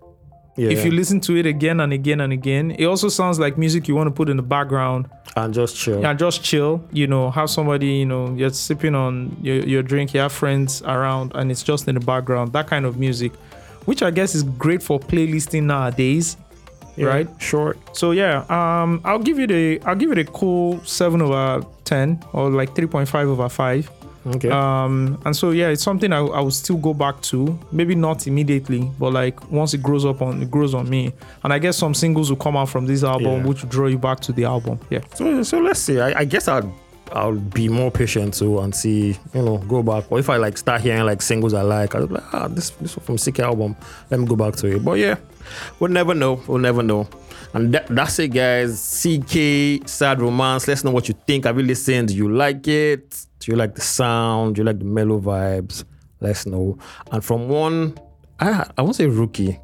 Yeah. 0.57 0.69
if 0.69 0.83
you 0.83 0.91
listen 0.91 1.21
to 1.21 1.35
it 1.37 1.45
again 1.45 1.79
and 1.79 1.93
again 1.93 2.19
and 2.19 2.33
again. 2.33 2.71
It 2.71 2.85
also 2.85 3.07
sounds 3.09 3.39
like 3.39 3.57
music 3.57 3.87
you 3.87 3.95
want 3.95 4.07
to 4.07 4.11
put 4.11 4.27
in 4.29 4.35
the 4.37 4.43
background 4.43 5.09
and 5.37 5.53
just 5.53 5.75
chill. 5.77 6.01
yeah, 6.01 6.13
just 6.13 6.43
chill. 6.43 6.83
You 6.91 7.07
know, 7.07 7.31
have 7.31 7.49
somebody, 7.49 7.87
you 7.87 8.05
know, 8.05 8.33
you're 8.35 8.49
sipping 8.49 8.93
on 8.93 9.37
your, 9.41 9.57
your 9.65 9.81
drink, 9.83 10.13
you 10.13 10.19
have 10.19 10.33
friends 10.33 10.81
around, 10.83 11.31
and 11.35 11.49
it's 11.51 11.63
just 11.63 11.87
in 11.87 11.95
the 11.95 12.01
background. 12.01 12.51
That 12.53 12.67
kind 12.67 12.85
of 12.85 12.97
music, 12.99 13.31
which 13.85 14.03
I 14.03 14.11
guess 14.11 14.35
is 14.35 14.43
great 14.43 14.83
for 14.83 14.99
playlisting 14.99 15.63
nowadays, 15.63 16.35
Yeah. 16.97 17.07
right? 17.07 17.29
Short. 17.39 17.79
So 17.95 18.11
yeah, 18.11 18.43
um, 18.49 18.99
I'll 19.05 19.19
give 19.19 19.39
it 19.39 19.51
a, 19.51 19.79
I'll 19.87 19.95
give 19.95 20.11
it 20.11 20.17
a 20.17 20.25
cool 20.25 20.83
seven 20.83 21.21
over 21.21 21.65
ten 21.85 22.21
or 22.33 22.49
like 22.49 22.75
three 22.75 22.87
point 22.87 23.07
five 23.07 23.27
over 23.29 23.47
five. 23.47 23.89
Okay. 24.25 24.49
Um, 24.51 25.19
and 25.25 25.35
so 25.35 25.49
yeah, 25.51 25.69
it's 25.69 25.81
something 25.83 26.13
I, 26.13 26.19
I 26.19 26.41
will 26.41 26.51
still 26.51 26.77
go 26.77 26.93
back 26.93 27.21
to. 27.23 27.57
Maybe 27.71 27.95
not 27.95 28.27
immediately, 28.27 28.91
but 28.99 29.13
like 29.13 29.49
once 29.51 29.73
it 29.73 29.81
grows 29.81 30.05
up 30.05 30.21
on, 30.21 30.41
it 30.43 30.51
grows 30.51 30.73
on 30.75 30.89
me. 30.89 31.11
And 31.43 31.51
I 31.51 31.57
guess 31.59 31.77
some 31.77 31.93
singles 31.93 32.29
will 32.29 32.37
come 32.37 32.55
out 32.55 32.69
from 32.69 32.85
this 32.85 33.03
album, 33.03 33.41
Yeah. 33.41 33.45
which 33.47 33.63
will 33.63 33.69
draw 33.69 33.87
you 33.87 33.97
back 33.97 34.19
to 34.21 34.31
the 34.31 34.45
album. 34.45 34.79
Yeah. 34.89 34.99
So, 35.15 35.41
so 35.43 35.59
let's 35.59 35.79
see. 35.79 35.99
I, 35.99 36.19
I 36.19 36.25
guess 36.25 36.47
I'll 36.47 36.71
I'll 37.13 37.35
be 37.35 37.67
more 37.67 37.91
patient 37.91 38.35
too 38.35 38.59
and 38.59 38.73
see, 38.73 39.17
you 39.33 39.41
know, 39.41 39.57
go 39.57 39.83
back. 39.83 40.09
Or 40.11 40.19
if 40.19 40.29
I 40.29 40.37
like 40.37 40.57
start 40.57 40.81
hearing 40.81 41.03
like 41.03 41.21
singles 41.21 41.53
I 41.53 41.61
like, 41.63 41.93
I'll 41.95 42.07
be 42.07 42.13
like, 42.13 42.33
ah, 42.33 42.47
this 42.47 42.69
this 42.81 42.95
one 42.95 43.05
from 43.05 43.15
CKay 43.17 43.43
album. 43.43 43.75
Let 44.09 44.19
me 44.19 44.27
go 44.27 44.35
back 44.35 44.55
to 44.57 44.67
it. 44.67 44.85
But 44.85 44.93
yeah, 44.99 45.15
we'll 45.79 45.91
never 45.91 46.13
know. 46.13 46.41
We'll 46.47 46.59
never 46.59 46.83
know. 46.83 47.09
And 47.53 47.73
that, 47.73 47.87
that's 47.87 48.17
it, 48.19 48.29
guys. 48.29 48.79
CKay 48.79 49.89
Sad 49.89 50.21
Romance. 50.21 50.67
Let's 50.69 50.83
know 50.85 50.91
what 50.91 51.09
you 51.09 51.15
think. 51.27 51.43
Have 51.45 51.57
you 51.57 51.63
listened? 51.63 52.07
Do 52.09 52.15
you 52.15 52.29
like 52.31 52.65
it? 52.67 53.25
Do 53.41 53.51
you 53.51 53.57
like 53.57 53.73
the 53.73 53.81
sound? 53.81 54.55
Do 54.55 54.61
you 54.61 54.65
like 54.65 54.77
the 54.77 54.85
mellow 54.85 55.19
vibes? 55.19 55.83
Let's 56.19 56.45
know. 56.45 56.77
And 57.11 57.25
from 57.25 57.49
one, 57.49 57.97
I 58.39 58.69
I 58.77 58.81
won't 58.83 58.95
say 58.95 59.07
rookie. 59.07 59.59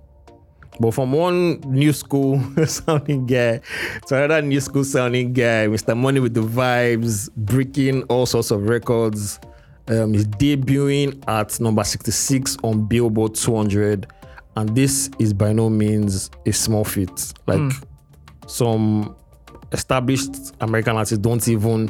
But 0.79 0.91
from 0.91 1.12
one 1.12 1.60
new 1.62 1.93
school 1.93 2.39
sounding 2.65 3.25
guy 3.25 3.62
to 4.07 4.15
another 4.15 4.41
new 4.41 4.60
school 4.60 4.84
sounding 4.84 5.34
guy, 5.34 5.67
Mr. 5.67 5.96
Money 5.96 6.19
with 6.19 6.34
the 6.34 6.41
vibes, 6.41 7.29
breaking 7.36 8.03
all 8.03 8.25
sorts 8.25 8.51
of 8.51 8.67
records. 8.67 9.39
Um, 9.88 10.13
he's 10.13 10.27
debuting 10.27 11.24
at 11.27 11.60
number 11.60 11.84
66 11.84 12.57
on 12.63 12.86
Billboard 12.86 13.36
200. 13.36 14.07
And 14.55 14.75
this 14.75 15.10
is 15.19 15.34
by 15.34 15.53
no 15.53 15.69
means 15.69 16.29
a 16.46 16.51
small 16.51 16.84
feat. 16.84 17.34
Like 17.46 17.72
some 18.48 19.15
established 19.72 20.53
American 20.62 20.96
artists 20.96 21.17
don't 21.17 21.48
even 21.48 21.89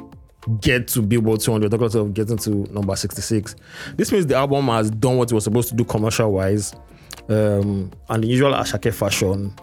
get 0.62 0.88
to 0.90 1.02
Billboard 1.02 1.42
200, 1.42 1.70
talk 1.72 1.96
of 1.96 2.14
getting 2.14 2.38
to 2.38 2.50
number 2.72 2.96
66. 2.96 3.56
This 3.96 4.12
means 4.12 4.26
the 4.26 4.36
album 4.36 4.68
has 4.68 4.90
done 4.90 5.18
what 5.18 5.32
it 5.32 5.36
was 5.36 5.44
supposed 5.44 5.70
to 5.70 5.76
do 5.76 5.84
commercial 5.84 6.32
wise. 6.32 6.74
Um, 7.30 7.92
and 8.10 8.24
the 8.24 8.28
usual 8.28 8.54
Asake 8.54 8.94
fashion, 8.94 9.54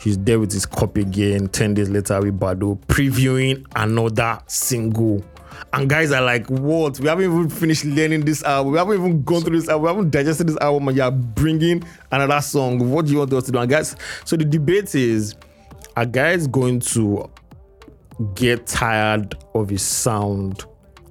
he's 0.00 0.18
there 0.18 0.40
with 0.40 0.52
his 0.52 0.66
copy 0.66 1.02
again 1.02 1.48
10 1.48 1.74
days 1.74 1.90
later 1.90 2.20
with 2.20 2.38
Baddo, 2.38 2.78
previewing 2.86 3.64
another 3.76 4.40
single. 4.46 5.24
And 5.72 5.88
guys 5.88 6.12
are 6.12 6.22
like, 6.22 6.46
what? 6.48 6.98
We 7.00 7.08
haven't 7.08 7.24
even 7.24 7.48
finished 7.48 7.84
learning 7.84 8.24
this 8.24 8.42
album. 8.42 8.72
We 8.72 8.78
haven't 8.78 8.98
even 8.98 9.22
gone 9.22 9.42
through 9.42 9.58
this 9.58 9.68
album. 9.68 9.82
We 9.82 9.88
haven't 9.88 10.10
digested 10.10 10.48
this 10.48 10.56
album. 10.58 10.88
And 10.88 10.96
you're 10.96 11.10
bringing 11.10 11.82
another 12.10 12.40
song. 12.40 12.90
What 12.90 13.06
do 13.06 13.12
you 13.12 13.18
want 13.18 13.32
us 13.32 13.44
to 13.44 13.52
do? 13.52 13.58
And 13.58 13.70
guys, 13.70 13.96
so 14.24 14.36
the 14.36 14.44
debate 14.44 14.94
is, 14.94 15.34
are 15.96 16.04
guys 16.04 16.46
going 16.46 16.80
to 16.80 17.30
get 18.34 18.66
tired 18.66 19.34
of 19.54 19.68
his 19.68 19.82
sound. 19.82 20.64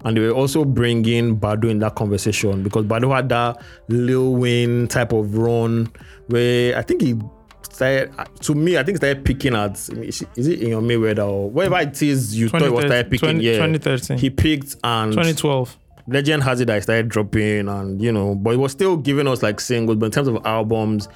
And 0.04 0.16
they 0.16 0.22
were 0.22 0.32
also 0.32 0.66
bringing 0.66 1.40
Baddo 1.40 1.70
in 1.70 1.80
that 1.80 1.96
conversation 1.96 2.62
because 2.62 2.86
Baddo 2.86 3.16
had 3.16 3.30
that 3.30 3.64
Lil 3.88 4.36
Wayne 4.36 4.88
type 4.88 5.12
of 5.12 5.36
run 5.36 5.92
where 6.28 6.78
I 6.78 6.84
think 6.84 7.02
he 7.02 7.16
started, 7.72 8.12
to 8.42 8.54
me, 8.54 8.78
I 8.78 8.84
think 8.84 8.96
he 8.96 8.98
started 8.98 9.26
picking 9.26 9.56
at, 9.56 9.78
is 9.98 10.22
it 10.22 10.62
in 10.62 10.70
your 10.70 10.82
Mayweather 10.82 11.28
or 11.28 11.50
whatever 11.50 11.80
it 11.80 12.02
is 12.04 12.38
you 12.38 12.50
thought 12.50 12.62
he 12.62 12.70
was 12.70 12.86
started 12.86 13.10
picking. 13.10 13.40
20, 13.40 13.44
yeah. 13.44 13.54
2013. 13.54 14.18
He 14.20 14.30
picked 14.30 14.76
and 14.84 15.12
2012. 15.12 15.78
Legend 16.08 16.44
has 16.44 16.62
it 16.62 16.66
that 16.66 16.76
he 16.76 16.82
started 16.82 17.10
dropping 17.10 17.68
and, 17.68 18.00
you 18.00 18.12
know, 18.12 18.36
but 18.36 18.52
he 18.52 18.58
was 18.58 18.72
still 18.72 18.98
giving 18.98 19.28
us 19.28 19.42
like 19.42 19.60
singles, 19.60 19.98
but 19.98 20.06
in 20.08 20.12
terms 20.12 20.28
of 20.28 20.46
albums, 20.46 21.10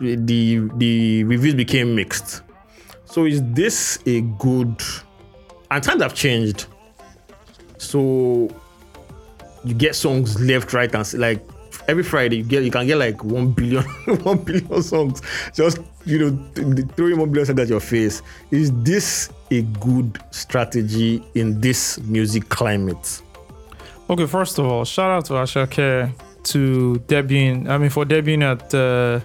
the 0.00 0.68
the 0.76 1.22
reviews 1.24 1.54
became 1.54 1.94
mixed. 1.94 2.42
So 3.06 3.24
is 3.24 3.42
this 3.52 3.98
a 4.06 4.22
good? 4.22 4.82
And 5.70 5.82
times 5.82 6.02
have 6.02 6.14
changed. 6.14 6.66
So 7.78 8.48
you 9.64 9.74
get 9.74 9.94
songs 9.94 10.40
left, 10.40 10.72
right, 10.72 10.92
and 10.94 11.14
like 11.14 11.46
every 11.88 12.02
Friday 12.02 12.36
you 12.36 12.42
get 12.44 12.64
you 12.64 12.70
can 12.70 12.86
get 12.86 12.98
like 12.98 13.22
one 13.24 13.52
billion, 13.52 13.82
one 14.22 14.38
billion 14.38 14.82
songs. 14.82 15.22
Just 15.54 15.78
you 16.04 16.18
know, 16.18 16.50
th- 16.54 16.76
th- 16.76 16.88
throwing 16.96 17.18
one 17.18 17.30
billion 17.30 17.46
songs 17.46 17.60
at 17.60 17.68
your 17.68 17.80
face. 17.80 18.22
Is 18.50 18.72
this 18.82 19.30
a 19.50 19.62
good 19.62 20.18
strategy 20.30 21.22
in 21.34 21.60
this 21.60 21.98
music 22.00 22.48
climate? 22.48 23.22
Okay, 24.10 24.26
first 24.26 24.58
of 24.58 24.66
all, 24.66 24.84
shout 24.84 25.10
out 25.10 25.24
to 25.26 25.32
Asake 25.34 26.12
to 26.44 27.02
debuting. 27.06 27.68
I 27.68 27.78
mean, 27.78 27.90
for 27.90 28.04
debuting 28.04 28.42
at 28.42 28.74
uh, 28.74 29.20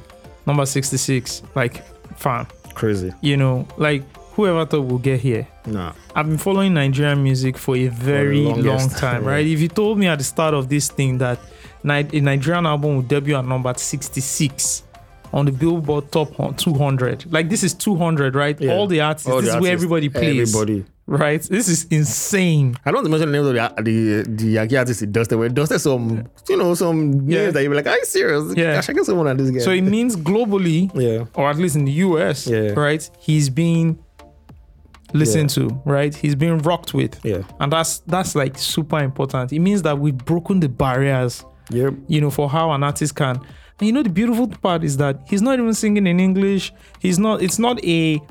number 0.45 0.65
66. 0.65 1.43
Like, 1.53 1.83
fam, 2.17 2.47
Crazy. 2.75 3.13
you 3.21 3.37
know, 3.37 3.67
like 3.77 4.03
whoever 4.33 4.65
thought 4.65 4.81
we'll 4.81 4.99
get 4.99 5.19
here? 5.19 5.47
Nah. 5.65 5.93
I've 6.15 6.27
been 6.27 6.37
following 6.37 6.73
Nigerian 6.73 7.21
music 7.23 7.57
for 7.57 7.75
a 7.75 7.87
very 7.87 8.41
long 8.43 8.89
time, 8.89 9.25
right? 9.25 9.45
If 9.45 9.59
you 9.59 9.67
told 9.67 9.97
me 9.97 10.07
at 10.07 10.17
the 10.17 10.23
start 10.23 10.53
of 10.53 10.69
this 10.69 10.89
thing 10.89 11.17
that 11.19 11.39
a 11.83 12.03
Nigerian 12.21 12.65
album 12.65 12.95
will 12.95 13.01
debut 13.01 13.35
at 13.35 13.45
number 13.45 13.73
66 13.75 14.83
on 15.31 15.45
the 15.45 15.51
Billboard 15.51 16.11
Top 16.11 16.29
200, 16.57 17.31
like 17.31 17.49
this 17.49 17.63
is 17.63 17.73
200, 17.73 18.33
right? 18.35 18.59
Yeah. 18.59 18.73
All 18.73 18.87
the 18.87 19.01
artists, 19.01 19.27
All 19.29 19.41
this 19.41 19.51
the 19.51 19.57
is 19.57 19.61
where 19.61 19.71
everybody 19.73 20.09
plays, 20.09 20.55
Everybody. 20.55 20.85
Right? 21.09 21.41
This 21.41 21.67
is 21.67 21.85
insane. 21.89 22.77
I 22.85 22.91
don't 22.91 22.97
want 23.03 23.05
to 23.07 23.11
mention 23.11 23.31
the 23.31 23.37
name 23.37 23.47
of 23.47 23.75
the 23.75 23.83
the 23.83 24.23
the 24.29 24.45
Yankee 24.51 24.77
artist 24.77 24.99
he 25.01 25.05
dusted. 25.07 25.41
He 25.41 25.49
dusted 25.49 25.81
some, 25.81 26.23
you 26.47 26.57
know, 26.57 26.73
some 26.75 27.27
Yeah. 27.27 27.41
names 27.41 27.53
that 27.55 27.63
you 27.63 27.69
be 27.69 27.75
like, 27.75 27.87
"Are 27.87 27.97
you 27.97 28.05
serious? 28.05 28.55
Yeah. 28.55 28.77
I 28.77 28.81
should 28.81 28.95
get 28.95 29.05
someone 29.05 29.27
at 29.27 29.37
this 29.37 29.49
guy." 29.51 29.59
So 29.59 29.71
it 29.71 29.81
means 29.81 30.15
globally, 30.15 30.89
yeah, 30.93 31.25
or 31.33 31.49
at 31.49 31.57
least 31.57 31.75
in 31.75 31.85
the 31.85 31.91
US, 32.07 32.47
Yeah. 32.47 32.71
right? 32.79 33.09
He's 33.19 33.49
being 33.49 33.97
listened 35.13 35.49
to, 35.51 35.81
right? 35.85 36.13
He's 36.15 36.35
being 36.35 36.59
rocked 36.59 36.93
with. 36.93 37.19
yeah, 37.25 37.41
And 37.59 37.71
that's 37.73 37.99
that's 38.05 38.35
like 38.35 38.57
super 38.57 38.99
important. 38.99 39.51
It 39.51 39.59
means 39.59 39.81
that 39.81 39.97
we've 39.97 40.17
broken 40.17 40.59
the 40.59 40.69
barriers 40.69 41.43
yep. 41.71 41.93
you 42.07 42.21
know, 42.21 42.29
for 42.29 42.47
how 42.49 42.71
an 42.71 42.83
artist 42.83 43.15
can. 43.15 43.37
And 43.79 43.87
you 43.87 43.93
know, 43.93 44.03
the 44.03 44.09
beautiful 44.09 44.47
part 44.47 44.83
is 44.83 44.97
that 44.97 45.21
he's 45.27 45.41
not 45.41 45.57
even 45.57 45.73
singing 45.73 46.05
in 46.05 46.19
English. 46.19 46.73
He's 46.99 47.17
not. 47.17 47.41
It's 47.41 47.57
not 47.57 47.83
a. 47.83 48.21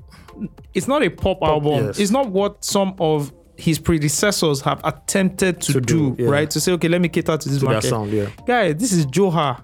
It's 0.74 0.88
not 0.88 1.02
a 1.02 1.08
pop, 1.10 1.38
album. 1.42 1.86
yes. 1.86 1.98
It's 1.98 2.10
not 2.10 2.28
what 2.30 2.64
some 2.64 2.94
of 2.98 3.32
his 3.56 3.78
predecessors 3.78 4.60
have 4.60 4.80
attempted 4.84 5.60
to, 5.62 5.72
To 5.74 5.80
do, 5.80 6.14
do, 6.14 6.22
yeah. 6.24 6.28
right? 6.30 6.50
To 6.50 6.60
say, 6.60 6.72
okay, 6.72 6.88
let 6.88 7.00
me 7.00 7.08
cater 7.08 7.36
to 7.36 7.48
this 7.48 7.58
To 7.58 7.64
market. 7.64 7.88
sound, 7.88 8.12
yeah. 8.12 8.28
Guy, 8.46 8.72
this 8.72 8.92
is 8.92 9.04
Joha, 9.06 9.62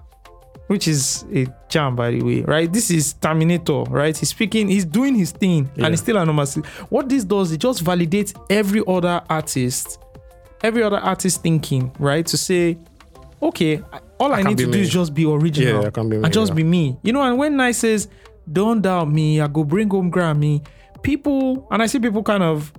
which 0.67 0.87
is 0.87 1.23
a 1.33 1.47
jam, 1.69 1.95
by 1.95 2.11
the 2.11 2.21
way, 2.21 2.41
right? 2.41 2.71
This 2.71 2.91
is 2.91 3.13
Terminator, 3.13 3.83
right? 3.83 4.17
He's 4.17 4.29
speaking, 4.29 4.67
he's 4.67 4.83
doing 4.85 5.15
his 5.15 5.31
thing, 5.31 5.69
Yeah. 5.75 5.85
and 5.85 5.93
he's 5.93 6.01
still 6.01 6.17
a 6.17 6.25
number. 6.25 6.45
What 6.89 7.07
this 7.07 7.23
does, 7.23 7.51
it 7.53 7.59
just 7.59 7.83
validates 7.85 8.33
every 8.49 8.83
other 8.87 9.21
artist, 9.29 9.99
every 10.61 10.83
other 10.83 10.97
artist 10.97 11.41
thinking, 11.41 11.91
right? 11.99 12.25
To 12.25 12.37
say, 12.37 12.77
okay, 13.41 13.81
all 14.19 14.33
I, 14.33 14.41
can 14.41 14.47
need 14.49 14.57
to 14.57 14.65
do 14.65 14.71
me. 14.71 14.81
is 14.81 14.89
just 14.89 15.13
be 15.13 15.25
original. 15.25 15.81
Yeah, 15.83 15.87
I 15.87 15.91
can 15.91 16.09
be 16.09 16.17
me, 16.17 16.23
and 16.25 16.33
just 16.33 16.53
be 16.55 16.63
me. 16.63 16.97
You 17.03 17.13
know, 17.13 17.21
and 17.21 17.37
when 17.37 17.55
Nice 17.57 17.77
says, 17.77 18.07
don't 18.51 18.81
doubt 18.81 19.09
me, 19.11 19.41
I 19.41 19.47
go 19.47 19.63
bring 19.63 19.89
home 19.89 20.11
Grammy, 20.11 20.65
people, 21.03 21.67
and 21.71 21.81
I 21.81 21.87
see 21.87 21.99
people 21.99 22.23
kind 22.23 22.43
of, 22.43 22.71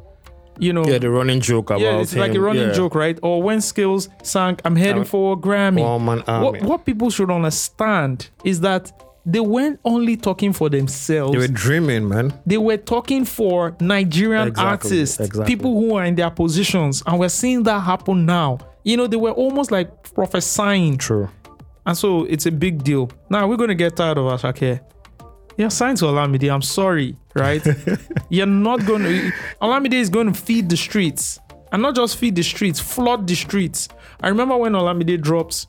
you 0.58 0.72
know, 0.72 0.84
Yeah, 0.86 0.98
the 0.98 1.10
running 1.10 1.40
joke 1.40 1.70
about 1.70 1.80
yeah, 1.80 1.98
it's 2.00 2.14
like 2.16 2.34
a 2.34 2.40
running 2.40 2.68
yeah. 2.68 2.72
joke, 2.72 2.94
right? 2.94 3.18
Or 3.22 3.42
when 3.42 3.60
Skills 3.60 4.08
sank, 4.22 4.60
I'm 4.64 4.76
heading 4.76 5.00
Um, 5.02 5.04
for 5.04 5.34
a 5.34 5.36
Grammy. 5.36 5.82
Man. 6.00 6.42
What, 6.42 6.62
what 6.62 6.84
people 6.86 7.10
should 7.10 7.30
understand 7.30 8.28
is 8.44 8.60
that 8.60 8.92
they 9.28 9.40
weren't 9.40 9.80
only 9.84 10.16
talking 10.16 10.52
for 10.52 10.68
themselves. 10.70 11.32
They 11.32 11.38
were 11.38 11.48
dreaming, 11.48 12.08
man. 12.08 12.32
They 12.46 12.58
were 12.58 12.76
talking 12.76 13.24
for 13.24 13.76
Nigerian 13.80 14.48
Exactly, 14.48 14.70
artists, 14.98 15.18
exactly. 15.20 15.44
people 15.46 15.72
who 15.80 15.96
are 15.96 16.04
in 16.04 16.14
their 16.14 16.30
positions, 16.30 17.02
and 17.06 17.18
we're 17.18 17.28
seeing 17.28 17.64
that 17.64 17.80
happen 17.80 18.24
now. 18.24 18.58
You 18.84 18.96
know, 18.96 19.08
they 19.08 19.16
were 19.16 19.32
almost 19.32 19.72
like 19.72 20.14
prophesying, 20.14 20.96
True. 20.96 21.28
and 21.84 21.98
so 21.98 22.24
it's 22.26 22.46
a 22.46 22.52
big 22.52 22.84
deal. 22.84 23.10
Now 23.28 23.48
we're 23.48 23.56
gonna 23.56 23.74
get 23.74 23.96
tired 23.96 24.16
of 24.18 24.26
Asake. 24.40 24.78
You're 25.56 25.70
signed 25.70 25.98
to 25.98 26.04
Olamide. 26.06 26.52
I'm 26.52 26.62
sorry, 26.62 27.16
right? 27.34 27.66
You're 28.28 28.46
not 28.46 28.84
going 28.84 29.02
to. 29.02 29.32
Olamide 29.62 29.94
is 29.94 30.10
going 30.10 30.32
to 30.32 30.38
feed 30.38 30.68
the 30.68 30.76
streets, 30.76 31.38
and 31.72 31.82
not 31.82 31.94
just 31.96 32.18
feed 32.18 32.36
the 32.36 32.42
streets, 32.42 32.78
flood 32.78 33.26
the 33.26 33.34
streets. 33.34 33.88
I 34.20 34.28
remember 34.28 34.56
when 34.56 34.72
Olamide 34.72 35.20
dropped 35.20 35.66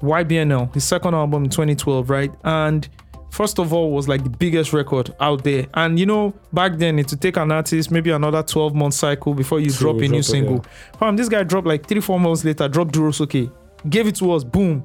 YBNL, 0.00 0.72
his 0.74 0.84
second 0.84 1.14
album 1.14 1.44
in 1.44 1.50
2012, 1.50 2.08
right? 2.08 2.32
And 2.44 2.88
first 3.30 3.58
of 3.58 3.72
all, 3.72 3.90
was 3.90 4.08
like 4.08 4.22
the 4.22 4.30
biggest 4.30 4.72
record 4.72 5.14
out 5.20 5.44
there. 5.44 5.66
And 5.74 5.98
you 5.98 6.06
know, 6.06 6.34
back 6.52 6.76
then, 6.76 6.98
it 6.98 7.10
would 7.10 7.20
take 7.20 7.36
an 7.36 7.50
artist 7.50 7.90
maybe 7.90 8.10
another 8.10 8.42
12 8.42 8.74
month 8.74 8.94
cycle 8.94 9.34
before 9.34 9.60
you 9.60 9.70
drop 9.70 9.96
a 9.96 10.08
new 10.08 10.18
it, 10.18 10.24
single. 10.24 10.64
Fam, 10.98 11.16
this 11.16 11.28
guy 11.28 11.42
dropped 11.42 11.66
like 11.66 11.86
three, 11.86 12.00
four 12.00 12.20
months 12.20 12.44
later, 12.44 12.68
dropped 12.68 12.92
Durosoke, 12.92 13.52
gave 13.88 14.06
it 14.06 14.16
to 14.16 14.32
us, 14.32 14.44
boom. 14.44 14.84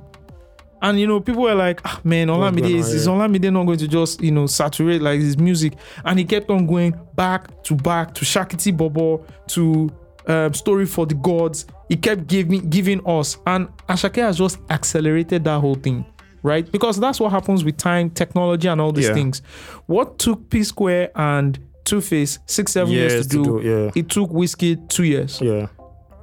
And 0.86 1.00
you 1.00 1.08
know, 1.08 1.20
people 1.20 1.42
were 1.42 1.56
like, 1.56 1.82
ah, 1.84 2.00
man, 2.04 2.28
Olamide 2.28 2.70
is, 2.70 2.94
is. 2.94 3.08
Olamide 3.08 3.52
not 3.52 3.66
going 3.66 3.80
to 3.80 3.88
just, 3.88 4.22
you 4.22 4.32
know, 4.32 4.46
saturate 4.46 5.02
like 5.02 5.20
his 5.20 5.36
music? 5.38 5.74
And 6.04 6.20
he 6.20 6.26
kept 6.26 6.50
on 6.52 6.68
going 6.68 6.94
back 7.16 7.64
to 7.64 7.76
back 7.76 8.14
to 8.14 8.24
Shakiti 8.26 8.76
Bobo, 8.76 9.26
to 9.48 9.92
um, 10.28 10.54
Story 10.54 10.86
for 10.86 11.08
the 11.08 11.16
Gods. 11.16 11.66
He 11.90 11.96
kept 11.96 12.28
giving 12.28 12.70
giving 12.70 13.02
us. 13.08 13.38
And 13.48 13.68
Asake 13.90 14.18
has 14.22 14.38
just 14.38 14.60
accelerated 14.70 15.44
that 15.46 15.60
whole 15.60 15.76
thing. 15.76 16.06
Right? 16.44 16.72
Because 16.72 17.00
that's 17.00 17.20
what 17.20 17.32
happens 17.32 17.64
with 17.64 17.78
time, 17.78 18.12
technology, 18.12 18.68
and 18.68 18.80
all 18.80 18.92
these 18.92 19.08
Yeah. 19.08 19.16
things. 19.16 19.42
What 19.88 20.20
took 20.20 20.48
P 20.52 20.64
Square 20.64 21.10
and 21.16 21.58
Two 21.86 22.02
Face 22.02 22.38
six, 22.46 22.72
seven 22.74 22.94
years 22.94 23.14
Years 23.14 23.28
to 23.28 23.38
to 23.38 23.44
do, 23.44 23.62
do, 23.62 23.68
yeah. 23.68 23.92
it 23.96 24.10
took 24.10 24.30
Wizkid 24.30 24.88
two 24.90 25.04
years 25.06 25.40
Yeah. 25.42 25.68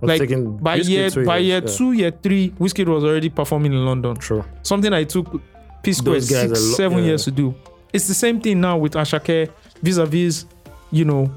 Was 0.03 0.09
like 0.09 0.21
taking 0.21 0.57
by 0.57 0.81
Wizkid 0.81 0.89
year 0.89 1.11
two 1.11 1.25
by 1.25 1.39
years, 1.39 1.47
year 1.47 1.71
yeah. 1.71 1.77
two 1.79 1.93
year 1.93 2.11
three 2.11 2.51
Wizkid 2.59 2.87
was 2.87 3.05
already 3.05 3.31
performing 3.31 3.73
in 3.73 3.87
london 3.87 4.17
True. 4.17 4.45
something 4.63 4.93
I 4.93 5.05
took 5.05 5.41
P 5.85 5.93
Square 5.93 6.15
Those 6.15 6.31
guys 6.31 6.49
six 6.49 6.61
lo- 6.61 6.75
seven 6.75 6.99
yeah. 6.99 7.05
years 7.05 7.25
to 7.25 7.31
do 7.31 7.55
it's 7.93 8.09
the 8.09 8.15
same 8.15 8.41
thing 8.41 8.61
now 8.61 8.77
with 8.79 8.95
Asake 8.95 9.49
vis-a-vis 9.81 10.47
you 10.91 11.05
know 11.05 11.31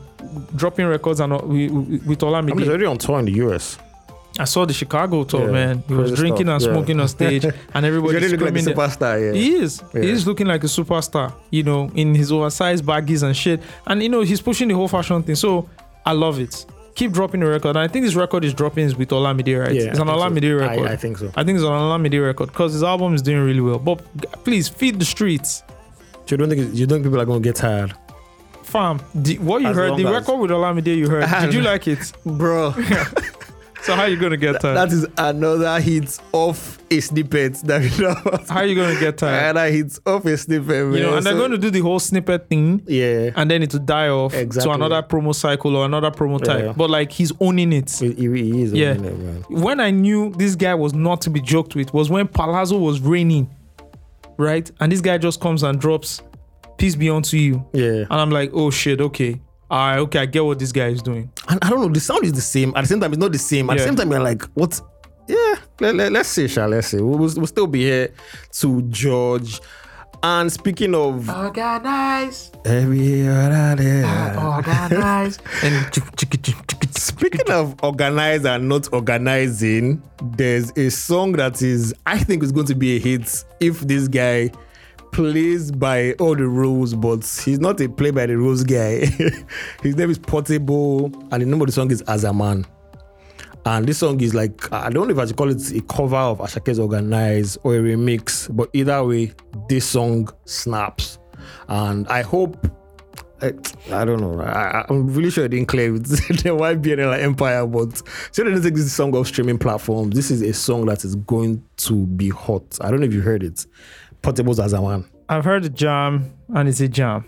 dropping 0.55 0.87
records 0.87 1.19
and 1.19 1.33
uh, 1.33 1.39
with, 1.43 1.71
with 2.05 2.23
I 2.23 2.41
mean, 2.41 2.57
he's 2.57 2.67
Olamide 2.67 2.69
already 2.69 2.85
on 2.85 2.97
tour 2.97 3.19
in 3.19 3.25
the 3.25 3.33
US. 3.45 3.77
I 4.37 4.45
saw 4.45 4.65
the 4.65 4.73
Chicago 4.73 5.23
tour 5.23 5.45
Yeah, 5.45 5.51
man 5.51 5.83
he 5.87 5.93
was 5.93 6.13
drinking 6.13 6.47
stuff, 6.47 6.55
and 6.55 6.61
yeah. 6.63 6.73
smoking 6.73 6.99
on 6.99 7.07
stage 7.07 7.45
and 7.73 7.85
everybody 7.85 8.17
already 8.17 8.29
looking 8.29 8.45
like 8.47 8.55
a 8.55 8.59
screaming 8.59 8.75
superstar, 8.75 9.33
yeah. 9.33 9.39
he 9.39 9.55
is. 9.55 9.83
Yeah. 9.93 10.01
He 10.01 10.09
is 10.09 10.27
looking 10.27 10.47
like 10.47 10.63
a 10.63 10.67
superstar, 10.67 11.33
you 11.51 11.63
know, 11.63 11.89
in 11.93 12.15
his 12.15 12.31
oversized 12.31 12.83
baggies 12.83 13.23
and 13.23 13.37
shit. 13.37 13.61
And 13.85 14.01
you 14.01 14.09
know, 14.09 14.21
he's 14.21 14.41
pushing 14.41 14.67
the 14.67 14.75
whole 14.75 14.87
fashion 14.87 15.21
thing. 15.23 15.35
So 15.35 15.69
I 16.05 16.11
love 16.11 16.39
it. 16.39 16.65
Keep 16.95 17.11
dropping 17.11 17.41
the 17.41 17.47
record. 17.47 17.69
And 17.69 17.79
I 17.79 17.87
think 17.87 18.05
this 18.05 18.15
record 18.15 18.43
is 18.45 18.53
dropping 18.53 18.85
is 18.85 18.95
with 18.95 19.09
Olamide, 19.09 19.59
right? 19.61 19.73
Yeah, 19.73 19.81
it's 19.91 19.99
an 19.99 20.07
I 20.09 20.13
think 20.13 20.19
so. 20.21 20.29
Olamide 20.29 20.59
record. 20.59 20.87
I, 20.87 20.93
I 20.93 20.95
think 20.95 21.17
so. 21.17 21.31
I 21.35 21.43
think 21.43 21.57
it's 21.57 21.63
an 21.65 21.71
Olamide 21.71 22.25
record 22.25 22.47
because 22.47 22.73
his 22.73 22.83
album 22.83 23.13
is 23.13 23.21
doing 23.21 23.43
really 23.43 23.59
well. 23.61 23.79
But 23.79 23.97
please 24.45 24.67
feed 24.69 24.97
the 24.99 25.05
streets. 25.05 25.61
So 26.25 26.33
you 26.33 26.37
don't 26.37 26.49
think 26.49 26.73
you 26.73 26.85
don't 26.87 26.97
think 27.03 27.05
people 27.05 27.21
are 27.21 27.25
gonna 27.25 27.39
get 27.41 27.55
tired, 27.57 27.93
Fam, 28.63 28.99
the, 29.13 29.37
what 29.39 29.61
you 29.61 29.67
As 29.67 29.75
heard, 29.75 29.89
long 29.91 30.01
the 30.01 30.07
as- 30.07 30.13
record 30.13 30.39
with 30.39 30.51
Olamide 30.51 30.95
you 30.97 31.07
heard, 31.09 31.29
did 31.41 31.53
you 31.53 31.61
like 31.61 31.87
it? 31.87 32.11
bro? 32.25 32.73
So 33.85 33.93
how 33.95 34.01
are 34.03 34.07
you 34.09 34.17
gonna 34.17 34.37
get 34.37 34.59
tired? 34.59 34.75
that 34.77 34.91
is 34.91 35.05
another 35.17 35.79
hit 35.79 36.19
off 36.33 36.79
a 36.89 36.99
snippet 36.99 37.53
that 37.65 37.81
we 37.81 38.03
know. 38.03 38.15
how 38.49 38.57
are 38.61 38.65
you 38.65 38.75
gonna 38.75 38.99
get 38.99 39.17
tired? 39.17 39.51
Another 39.55 39.71
hit 39.71 39.99
off 40.05 40.25
a 40.25 40.37
snippet, 40.37 40.67
man. 40.67 40.93
You 40.93 40.99
know, 41.01 41.17
and 41.17 41.25
they're 41.25 41.35
going 41.35 41.51
to 41.51 41.57
do 41.57 41.69
the 41.69 41.81
whole 41.81 41.99
snippet 41.99 42.49
thing. 42.49 42.81
yeah. 42.87 43.31
and 43.35 43.49
then 43.51 43.61
it 43.63 43.71
will 43.73 43.79
die 43.81 44.09
off 44.09 44.33
Exactly. 44.33 44.71
to 44.71 44.75
another 44.75 45.03
promo 45.03 45.35
cycle 45.35 45.75
or 45.75 45.85
another 45.85 46.09
promo 46.11 46.43
type. 46.43 46.63
Yeah. 46.63 46.73
But 46.75 46.89
like 46.89 47.11
he's 47.11 47.31
owning 47.39 47.73
it. 47.73 47.91
He, 47.91 48.11
he- 48.13 48.61
is 48.63 48.73
Yeah. 48.73 48.93
it, 48.93 49.01
man. 49.01 49.45
When 49.49 49.79
I 49.79 49.91
knew 49.91 50.31
this 50.31 50.55
guy 50.55 50.73
was 50.73 50.93
not 50.93 51.21
to 51.21 51.29
be 51.29 51.39
joked 51.41 51.75
with 51.75 51.93
was 51.93 52.09
when 52.09 52.27
Palazzo 52.27 52.77
was 52.79 52.99
reigning, 53.01 53.49
right? 54.37 54.69
And 54.79 54.91
this 54.91 55.01
guy 55.01 55.17
just 55.19 55.39
comes 55.41 55.61
and 55.63 55.79
drops 55.79 56.21
"Peace 56.77 56.95
be 56.95 57.09
unto 57.09 57.37
you," 57.37 57.65
Yeah. 57.73 58.05
and 58.09 58.13
I'm 58.13 58.31
like, 58.31 58.49
"Oh 58.53 58.69
shit, 58.71 58.99
okay, 58.99 59.39
all 59.69 59.77
right, 59.79 59.99
okay, 59.99 60.19
I 60.19 60.25
get 60.25 60.43
what 60.45 60.59
this 60.59 60.71
guy 60.71 60.87
is 60.87 61.01
doing." 61.01 61.31
And 61.49 61.59
I 61.63 61.69
don't 61.69 61.81
know, 61.81 61.89
the 61.89 61.99
sound 61.99 62.23
is 62.25 62.33
the 62.33 62.41
same. 62.41 62.73
At 62.75 62.81
the 62.81 62.87
same 62.87 62.99
time, 62.99 63.11
it's 63.13 63.19
not 63.19 63.31
the 63.31 63.37
same. 63.39 63.69
At 63.69 63.73
Yeah. 63.77 63.83
the 63.83 63.87
same 63.89 63.95
time, 63.95 64.11
you're 64.11 64.19
like, 64.19 64.43
what? 64.53 64.79
Yeah, 65.27 65.55
let, 65.79 65.95
let, 65.95 66.15
us 66.15 66.27
see, 66.27 66.47
shall 66.47 66.69
let's 66.69 66.87
see. 66.87 67.01
We'll, 67.01 67.17
we'll 67.17 67.47
still 67.47 67.65
be 67.67 67.81
here 67.81 68.13
to 68.59 68.81
judge. 68.83 69.59
And 70.21 70.51
speaking 70.51 70.95
of 70.95 71.29
Organize, 71.29 72.51
every 72.65 73.27
other 73.27 73.75
day, 73.75 74.03
organize, 74.37 75.37
speaking 76.95 77.49
of 77.51 77.75
organize 77.83 78.45
and 78.45 78.67
not 78.67 78.91
organizing, 78.93 80.01
there's 80.35 80.71
a 80.77 80.89
song 80.89 81.33
that 81.33 81.61
is, 81.61 81.93
I 82.05 82.17
think, 82.17 82.43
is 82.43 82.51
going 82.51 82.67
to 82.67 82.75
be 82.75 82.95
a 82.95 82.99
hit 82.99 83.43
if 83.59 83.81
this 83.81 84.07
guy 84.07 84.51
plays 85.15 85.71
by 85.71 86.11
all 86.19 86.35
the 86.35 86.45
rules, 86.45 86.93
but 86.93 87.25
he's 87.45 87.57
not 87.57 87.79
a 87.79 87.87
play 87.87 88.11
by 88.11 88.25
the 88.25 88.37
rules 88.37 88.65
guy. 88.65 89.05
His 89.81 89.95
name 89.95 90.09
is 90.09 90.19
Portable, 90.19 91.05
and 91.31 91.41
the 91.41 91.45
name 91.45 91.61
of 91.61 91.67
the 91.67 91.71
song 91.71 91.89
is 91.89 92.01
As 92.01 92.25
a 92.25 92.33
Man. 92.33 92.65
And 93.65 93.87
this 93.87 93.99
song 93.99 94.19
is 94.19 94.33
like, 94.35 94.69
I 94.73 94.89
don't 94.89 95.07
know 95.07 95.13
if 95.13 95.17
I 95.17 95.25
should 95.25 95.37
call 95.37 95.49
it 95.49 95.71
a 95.71 95.79
cover 95.83 96.17
of 96.17 96.39
Asake's 96.39 96.79
Organize 96.79 97.57
or 97.63 97.75
a 97.75 97.79
remix, 97.79 98.53
but 98.53 98.69
either 98.73 99.01
way, 99.05 99.31
this 99.69 99.87
song 99.87 100.27
snaps. 100.43 101.17
And 101.69 102.05
I 102.09 102.21
hope, 102.21 102.67
I, 103.41 103.53
I 103.93 104.03
don't 104.03 104.19
know, 104.19 104.41
I, 104.41 104.85
I'm 104.89 105.07
really 105.13 105.31
sure 105.31 105.45
it 105.45 105.49
didn't 105.49 105.71
with 105.71 106.09
the 106.43 106.49
YBNL 106.49 107.17
Empire, 107.21 107.65
but 107.65 108.01
they 108.33 108.43
didn't 108.43 108.63
take 108.63 108.75
this 108.75 108.91
song 108.91 109.15
off 109.15 109.27
streaming 109.27 109.59
platforms. 109.59 110.13
This 110.13 110.29
is 110.29 110.41
a 110.41 110.51
song 110.51 110.87
that 110.87 111.05
is 111.05 111.15
going 111.15 111.63
to 111.77 112.05
be 112.05 112.27
hot. 112.27 112.77
I 112.81 112.91
don't 112.91 112.99
know 112.99 113.05
if 113.05 113.13
you 113.13 113.21
heard 113.21 113.43
it. 113.43 113.65
Portables 114.25 114.63
as 114.63 114.73
a 114.73 114.81
man. 114.81 115.05
I've 115.29 115.45
heard 115.45 115.63
the 115.63 115.69
jam, 115.69 116.33
and 116.53 116.69
it's 116.69 116.79
a 116.79 116.87
jam. 116.87 117.25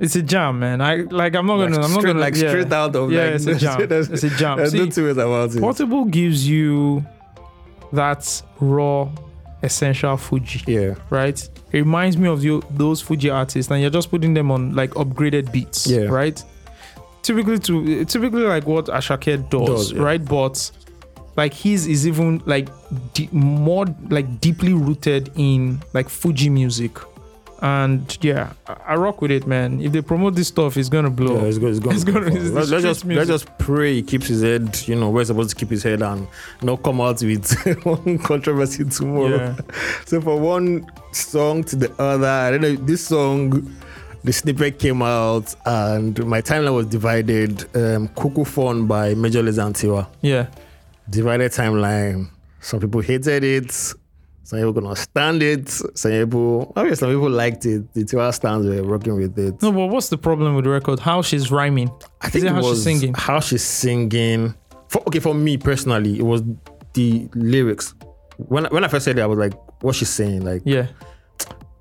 It's 0.00 0.14
a 0.16 0.22
jam, 0.22 0.58
man. 0.60 0.80
I 0.80 0.96
like. 0.96 1.34
I'm 1.34 1.46
not 1.46 1.58
Like 1.58 1.70
gonna. 1.72 1.84
I'm 1.84 1.92
not 1.92 2.04
gonna 2.04 2.20
like 2.20 2.36
yeah. 2.36 2.48
straight 2.50 2.72
out 2.72 2.94
of 2.94 3.10
Yeah, 3.10 3.24
like, 3.24 3.34
it's 3.34 3.46
a 3.46 3.54
jam. 3.64 3.80
It's 3.80 4.22
a 4.22 4.30
jam. 4.30 4.58
There's 4.58 4.74
no 4.74 4.84
See, 4.84 4.90
two 4.90 5.04
ways 5.06 5.16
about 5.16 5.54
it. 5.54 5.60
Portable 5.60 6.04
gives 6.04 6.48
you 6.48 7.04
that 7.92 8.42
raw, 8.60 9.08
essential 9.62 10.16
Fuji, 10.16 10.62
yeah. 10.72 10.94
right? 11.10 11.38
It 11.72 11.78
reminds 11.78 12.16
me 12.16 12.28
of 12.28 12.44
you 12.44 12.62
those 12.70 13.00
Fuji 13.02 13.30
artists, 13.30 13.70
and 13.70 13.80
you're 13.80 13.90
just 13.90 14.10
putting 14.10 14.34
them 14.34 14.50
on 14.50 14.74
like 14.74 14.90
upgraded 14.90 15.50
beats, 15.52 15.86
Yeah. 15.86 16.02
right? 16.02 16.42
typically 17.20 17.58
to 17.58 18.04
typically 18.06 18.42
like 18.44 18.66
what 18.66 18.86
Asake 18.86 19.50
does, 19.50 19.66
Does, 19.68 19.92
yeah. 19.92 20.00
right? 20.02 20.24
But 20.24 20.70
like 21.38 21.54
his 21.54 21.86
is 21.86 22.06
even 22.06 22.42
like 22.44 22.68
de- 23.14 23.28
more 23.32 23.86
like 24.10 24.40
deeply 24.40 24.74
rooted 24.74 25.30
in 25.36 25.80
like 25.94 26.08
Fuji 26.10 26.50
music. 26.50 26.98
And 27.60 28.16
yeah, 28.22 28.52
I, 28.68 28.76
I 28.92 28.94
rock 28.96 29.20
with 29.20 29.32
it, 29.32 29.44
man. 29.46 29.80
If 29.80 29.90
they 29.92 30.00
promote 30.00 30.34
this 30.36 30.46
stuff, 30.48 30.76
it's 30.76 30.88
gonna 30.88 31.10
blow. 31.10 31.36
Yeah, 31.40 31.48
it's, 31.48 31.58
go- 31.58 31.66
it's 31.68 31.80
gonna. 31.80 31.94
It's 31.96 32.04
go 32.04 32.12
gonna- 32.12 32.26
it's 32.34 32.50
let's, 32.58 32.70
let's 32.70 32.82
just 32.84 33.04
music. 33.04 33.28
let's 33.28 33.42
just 33.44 33.58
pray 33.58 33.94
he 33.94 34.02
keeps 34.02 34.28
his 34.28 34.42
head. 34.42 34.78
You 34.86 34.94
know, 34.94 35.10
where 35.10 35.22
he's 35.22 35.28
supposed 35.28 35.50
to 35.50 35.56
keep 35.56 35.70
his 35.70 35.82
head 35.82 36.00
and 36.02 36.28
not 36.62 36.82
come 36.84 37.00
out 37.00 37.20
with 37.22 37.50
one 37.84 38.18
controversy 38.18 38.84
tomorrow. 38.84 39.36
Yeah. 39.36 39.56
So 40.06 40.20
for 40.20 40.38
one 40.38 40.86
song 41.12 41.64
to 41.64 41.76
the 41.76 41.90
other, 42.00 42.28
I 42.28 42.50
don't 42.52 42.60
know. 42.60 42.76
This 42.76 43.04
song, 43.06 43.74
the 44.24 44.32
snippet 44.32 44.78
came 44.78 45.02
out 45.02 45.54
and 45.66 46.24
my 46.26 46.40
timeline 46.42 46.74
was 46.76 46.86
divided. 46.86 47.64
Um, 47.76 48.06
Cuckoo 48.08 48.44
Phone 48.44 48.86
by 48.86 49.14
Major 49.14 49.42
Lazer 49.42 49.66
and 49.66 49.74
Tiwa. 49.74 50.06
Yeah. 50.22 50.46
Divided 51.10 51.52
timeline. 51.52 52.28
Some 52.60 52.80
people 52.80 53.00
hated 53.00 53.44
it. 53.44 53.72
Some 53.72 54.58
people 54.60 54.72
gonna 54.72 54.96
stand 54.96 55.42
it. 55.42 55.68
Some 55.68 56.10
people, 56.10 56.72
obviously, 56.74 56.96
some 57.06 57.10
people 57.10 57.30
liked 57.30 57.66
it. 57.66 57.92
The 57.92 58.04
Tiwa 58.04 58.32
stands 58.32 58.66
were 58.66 58.82
working 58.82 59.14
with 59.16 59.38
it. 59.38 59.60
No, 59.62 59.72
but 59.72 59.88
what's 59.88 60.08
the 60.08 60.18
problem 60.18 60.54
with 60.54 60.64
the 60.64 60.70
record? 60.70 60.98
How 60.98 61.20
she's 61.22 61.50
rhyming? 61.50 61.90
I 62.22 62.30
think 62.30 62.46
it 62.46 62.52
how 62.52 62.62
she's 62.62 62.82
singing? 62.82 63.14
How 63.14 63.40
she's 63.40 63.62
singing. 63.62 64.54
For, 64.88 65.02
okay, 65.06 65.18
for 65.20 65.34
me 65.34 65.58
personally, 65.58 66.18
it 66.18 66.22
was 66.22 66.42
the 66.94 67.28
lyrics. 67.34 67.94
When 68.38 68.64
when 68.66 68.84
I 68.84 68.88
first 68.88 69.04
said 69.04 69.18
it, 69.18 69.22
I 69.22 69.26
was 69.26 69.38
like, 69.38 69.52
"What's 69.82 69.98
she 69.98 70.04
saying?" 70.06 70.44
Like, 70.44 70.62
Yeah. 70.64 70.86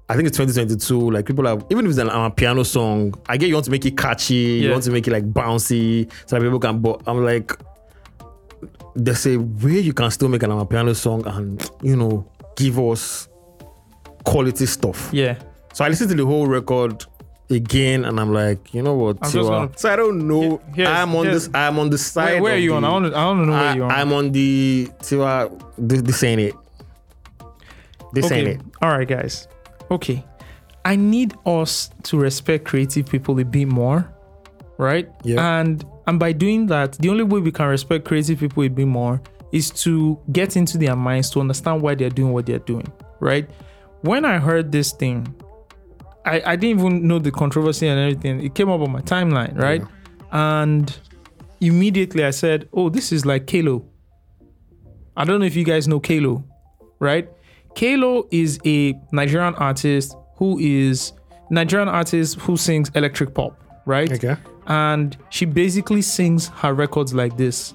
I 0.09 0.15
think 0.15 0.27
it's 0.27 0.37
2022. 0.37 1.11
Like, 1.11 1.25
people 1.25 1.47
are 1.47 1.59
even 1.69 1.85
if 1.85 1.91
it's 1.91 1.99
an 1.99 2.07
amapiano 2.09 2.65
song, 2.65 3.13
I 3.27 3.37
get 3.37 3.47
you 3.47 3.55
want 3.55 3.65
to 3.65 3.71
make 3.71 3.85
it 3.85 3.97
catchy, 3.97 4.35
you 4.63 4.71
want 4.71 4.83
to 4.83 4.91
make 4.91 5.07
it 5.07 5.11
like 5.11 5.31
bouncy, 5.33 6.09
so 6.25 6.35
that 6.37 6.41
people 6.41 6.59
can. 6.59 6.79
But 6.79 7.01
I'm 7.07 7.23
like, 7.23 7.53
there's 8.97 9.27
a 9.27 9.37
way 9.37 9.79
you 9.79 9.93
can 9.93 10.09
still 10.11 10.27
make 10.27 10.43
an 10.43 10.67
piano 10.67 10.93
song 10.93 11.25
and 11.27 11.69
you 11.81 11.95
know 11.95 12.29
give 12.55 12.79
us 12.79 13.27
quality 14.25 14.65
stuff. 14.65 15.09
Yeah. 15.13 15.37
So 15.73 15.85
I 15.85 15.89
listened 15.89 16.09
to 16.09 16.15
the 16.15 16.25
whole 16.25 16.47
record 16.47 17.05
again, 17.49 18.03
and 18.05 18.19
I'm 18.19 18.33
like, 18.33 18.73
you 18.73 18.81
know 18.81 18.95
what? 18.95 19.19
Gonna- 19.19 19.69
so 19.75 19.89
I 19.89 19.95
don't 19.95 20.27
know. 20.27 20.59
Here's- 20.73 20.89
I'm 20.89 21.15
on 21.15 21.25
this. 21.27 21.49
I'm 21.53 21.77
on 21.79 21.89
the 21.91 21.97
side. 21.97 22.33
Where, 22.33 22.41
where 22.41 22.53
are 22.55 22.57
you 22.57 22.71
the, 22.71 22.87
on? 22.87 23.05
I 23.05 23.09
to. 23.09 23.15
I 23.15 23.33
to 23.33 23.45
know 23.45 23.51
where 23.51 23.61
I, 23.61 23.75
you're 23.75 23.85
on. 23.85 23.91
I'm 23.91 24.13
on 24.13 24.31
the 24.31 24.89
Tiwa. 24.99 25.61
This, 25.77 26.01
this 26.01 26.23
ain't 26.23 26.41
it. 26.41 26.55
This 28.13 28.31
ain't 28.31 28.47
it. 28.47 28.61
All 28.81 28.89
right, 28.89 29.07
guys. 29.07 29.47
Okay. 29.91 30.23
I 30.83 30.95
need 30.95 31.35
us 31.45 31.91
to 32.03 32.17
respect 32.17 32.65
creative 32.65 33.07
people 33.07 33.37
a 33.39 33.45
bit 33.45 33.67
more, 33.67 34.09
right? 34.77 35.09
Yeah. 35.23 35.59
And 35.59 35.85
and 36.07 36.19
by 36.19 36.31
doing 36.31 36.65
that, 36.67 36.93
the 36.93 37.09
only 37.09 37.23
way 37.23 37.41
we 37.41 37.51
can 37.51 37.67
respect 37.67 38.05
creative 38.05 38.39
people 38.39 38.63
a 38.63 38.69
bit 38.69 38.87
more 38.87 39.21
is 39.51 39.69
to 39.71 40.17
get 40.31 40.55
into 40.55 40.77
their 40.77 40.95
minds 40.95 41.29
to 41.31 41.41
understand 41.41 41.81
why 41.81 41.95
they're 41.95 42.09
doing 42.09 42.31
what 42.33 42.45
they're 42.45 42.59
doing, 42.59 42.87
right? 43.19 43.49
When 44.01 44.23
I 44.25 44.37
heard 44.37 44.71
this 44.71 44.93
thing, 44.93 45.33
I, 46.25 46.41
I 46.45 46.55
didn't 46.55 46.79
even 46.79 47.07
know 47.07 47.19
the 47.19 47.31
controversy 47.31 47.87
and 47.87 47.99
everything. 47.99 48.43
It 48.43 48.55
came 48.55 48.69
up 48.69 48.81
on 48.81 48.91
my 48.91 49.01
timeline, 49.01 49.57
right? 49.57 49.81
And 50.31 50.97
immediately 51.61 52.23
I 52.23 52.31
said, 52.31 52.67
"Oh, 52.73 52.89
this 52.89 53.11
is 53.11 53.25
like 53.25 53.47
Kalo." 53.47 53.85
I 55.15 55.23
don't 55.23 55.39
know 55.39 55.45
if 55.45 55.55
you 55.55 55.63
guys 55.63 55.87
know 55.87 55.99
Kalo, 55.99 56.43
right? 56.99 57.29
Kalo 57.75 58.27
is 58.31 58.59
a 58.65 58.93
Nigerian 59.11 59.55
artist 59.55 60.15
who 60.35 60.59
is 60.59 61.13
Nigerian 61.49 61.87
artist 61.87 62.39
who 62.41 62.57
sings 62.57 62.89
electric 62.93 63.33
pop, 63.33 63.59
right? 63.85 64.11
Okay. 64.11 64.35
And 64.67 65.15
she 65.29 65.45
basically 65.45 66.01
sings 66.01 66.47
her 66.49 66.73
records 66.73 67.13
like 67.13 67.37
this. 67.37 67.73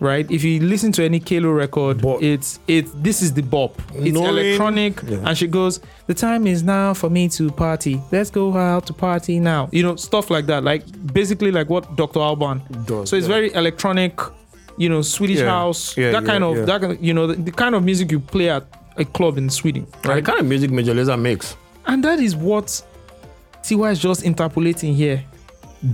Right? 0.00 0.28
If 0.30 0.42
you 0.44 0.60
listen 0.60 0.92
to 0.92 1.04
any 1.04 1.20
Kalo 1.20 1.50
record, 1.50 2.02
it's 2.22 2.58
it's 2.66 2.90
this 2.94 3.20
is 3.20 3.34
the 3.34 3.42
bop. 3.42 3.78
It's 3.94 4.14
Knowing- 4.14 4.28
electronic 4.38 4.98
Yeah. 5.06 5.18
and 5.26 5.36
she 5.36 5.46
goes, 5.46 5.78
The 6.06 6.14
time 6.14 6.46
is 6.46 6.62
now 6.62 6.94
for 6.94 7.10
me 7.10 7.28
to 7.28 7.50
party. 7.50 8.00
Let's 8.10 8.30
go 8.30 8.56
out 8.56 8.86
to 8.86 8.94
party 8.94 9.38
now. 9.40 9.68
You 9.72 9.82
know, 9.82 9.96
stuff 9.96 10.30
like 10.30 10.46
that. 10.46 10.64
Like 10.64 10.84
basically 11.12 11.50
like 11.52 11.68
what 11.68 11.96
Dr. 11.96 12.18
Alban 12.18 12.62
Does, 12.86 13.10
so 13.10 13.16
it's 13.16 13.26
yeah. 13.28 13.34
very 13.34 13.52
electronic, 13.52 14.18
you 14.78 14.88
know, 14.88 15.02
Swedish 15.02 15.40
Yeah. 15.40 15.50
house, 15.50 15.94
Yeah, 15.98 16.12
that 16.12 16.24
kind 16.24 16.44
of 16.44 16.64
that 16.64 17.02
you 17.02 17.12
know 17.12 17.26
the, 17.26 17.34
the 17.34 17.50
kind 17.52 17.74
of 17.74 17.84
music 17.84 18.10
you 18.10 18.20
play 18.20 18.48
at 18.48 18.64
a 18.96 19.04
club 19.04 19.36
in 19.36 19.50
Sweden, 19.50 19.86
Right. 20.06 20.16
The 20.16 20.22
kind 20.22 20.40
of 20.40 20.46
music 20.46 20.70
Major 20.70 20.94
Lazer 20.94 21.20
makes. 21.20 21.56
And 21.86 22.02
that 22.04 22.20
is 22.20 22.34
what 22.34 22.82
Tiwa 23.64 23.92
is 23.92 23.98
just 23.98 24.22
interpolating 24.22 24.94
here. 24.94 25.22